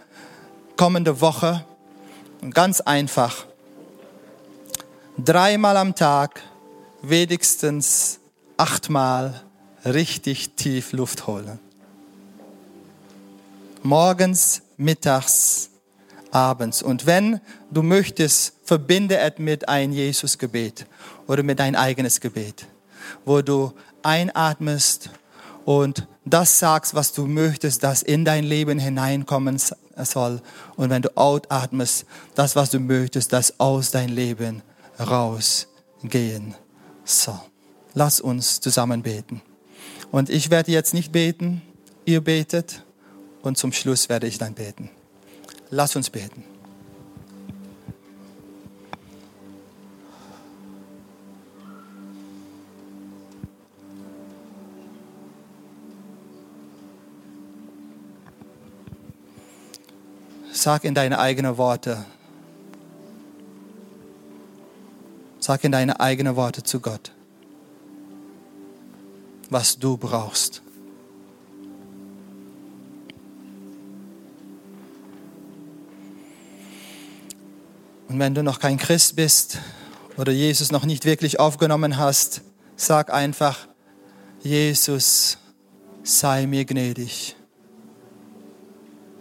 kommende 0.75 1.21
Woche. 1.21 1.65
Ganz 2.51 2.81
einfach. 2.81 3.45
Dreimal 5.17 5.77
am 5.77 5.95
Tag, 5.95 6.41
wenigstens 7.01 8.19
achtmal 8.57 9.41
richtig 9.85 10.51
tief 10.55 10.91
Luft 10.91 11.27
holen. 11.27 11.59
Morgens, 13.83 14.61
mittags, 14.77 15.69
abends. 16.33 16.81
Und 16.81 17.05
wenn 17.05 17.39
du 17.71 17.83
möchtest, 17.83 18.53
verbinde 18.63 19.17
es 19.17 19.37
mit 19.37 19.69
ein 19.69 19.93
Jesusgebet 19.93 20.85
oder 21.27 21.43
mit 21.43 21.59
dein 21.59 21.75
eigenes 21.75 22.19
Gebet, 22.19 22.67
wo 23.25 23.41
du 23.41 23.73
einatmest 24.01 25.09
und 25.65 26.07
das 26.25 26.59
sagst, 26.59 26.93
was 26.93 27.13
du 27.13 27.25
möchtest, 27.25 27.83
das 27.83 28.01
in 28.01 28.25
dein 28.25 28.43
Leben 28.43 28.79
hineinkommen 28.79 29.59
soll. 29.59 30.41
Und 30.75 30.89
wenn 30.89 31.01
du 31.01 31.15
ausatmest, 31.15 32.05
das, 32.35 32.55
was 32.55 32.69
du 32.69 32.79
möchtest, 32.79 33.33
das 33.33 33.59
aus 33.59 33.91
dein 33.91 34.09
Leben 34.09 34.61
rausgehen 34.99 36.55
soll. 37.03 37.39
Lass 37.93 38.19
uns 38.21 38.59
zusammen 38.59 39.03
beten. 39.03 39.41
Und 40.11 40.29
ich 40.29 40.49
werde 40.49 40.71
jetzt 40.71 40.93
nicht 40.93 41.11
beten, 41.11 41.61
ihr 42.05 42.21
betet 42.21 42.83
und 43.41 43.57
zum 43.57 43.71
Schluss 43.71 44.09
werde 44.09 44.27
ich 44.27 44.37
dann 44.37 44.53
beten. 44.53 44.89
Lass 45.75 45.95
uns 45.95 46.11
beten. 46.11 46.43
Sag 60.51 60.83
in 60.83 60.93
deine 60.93 61.17
eigenen 61.17 61.57
Worte. 61.57 62.05
Sag 65.39 65.63
in 65.63 65.71
deine 65.71 65.99
eigenen 65.99 66.35
Worte 66.35 66.61
zu 66.61 66.81
Gott, 66.81 67.11
was 69.49 69.79
du 69.79 69.97
brauchst. 69.97 70.61
Und 78.13 78.19
wenn 78.19 78.35
du 78.35 78.43
noch 78.43 78.59
kein 78.59 78.77
Christ 78.77 79.15
bist 79.15 79.57
oder 80.17 80.31
Jesus 80.31 80.71
noch 80.71 80.85
nicht 80.85 81.03
wirklich 81.03 81.39
aufgenommen 81.39 81.97
hast, 81.97 82.41
sag 82.75 83.11
einfach, 83.11 83.67
Jesus, 84.43 85.39
sei 86.03 86.45
mir 86.45 86.63
gnädig. 86.63 87.35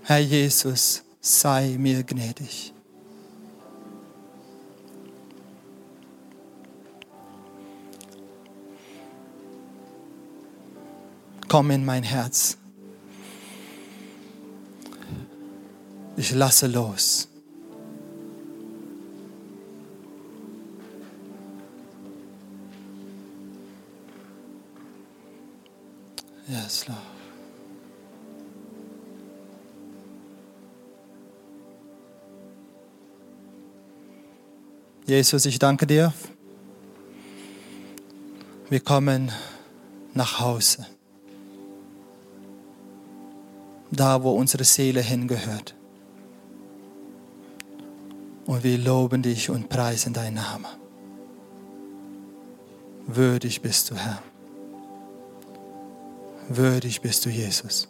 Herr 0.03 0.19
Jesus, 0.19 1.05
sei 1.23 1.77
mir 1.79 2.03
gnädig. 2.03 2.75
Komm 11.49 11.71
in 11.71 11.87
mein 11.87 12.03
Herz. 12.03 12.59
Ich 16.19 16.33
lasse 16.33 16.67
los. 16.67 17.32
Yes, 26.53 26.87
Lord. 26.87 26.99
Jesus, 35.07 35.47
ich 35.47 35.59
danke 35.59 35.87
dir. 35.87 36.13
Wir 38.69 38.81
kommen 38.81 39.33
nach 40.13 40.41
Hause. 40.41 40.87
Da, 43.91 44.23
wo 44.23 44.33
unsere 44.33 44.65
Seele 44.65 45.01
hingehört. 45.01 45.75
Und 48.45 48.63
wir 48.63 48.77
loben 48.77 49.23
dich 49.23 49.49
und 49.49 49.71
preisen 49.71 50.13
deinen 50.13 50.35
Namen. 50.35 50.67
Würdig 53.07 53.63
bist 53.63 53.91
du, 53.91 53.97
Herr. 53.97 54.23
Würdig 56.49 57.01
bist 57.01 57.25
du, 57.25 57.31
Jesus. 57.31 57.89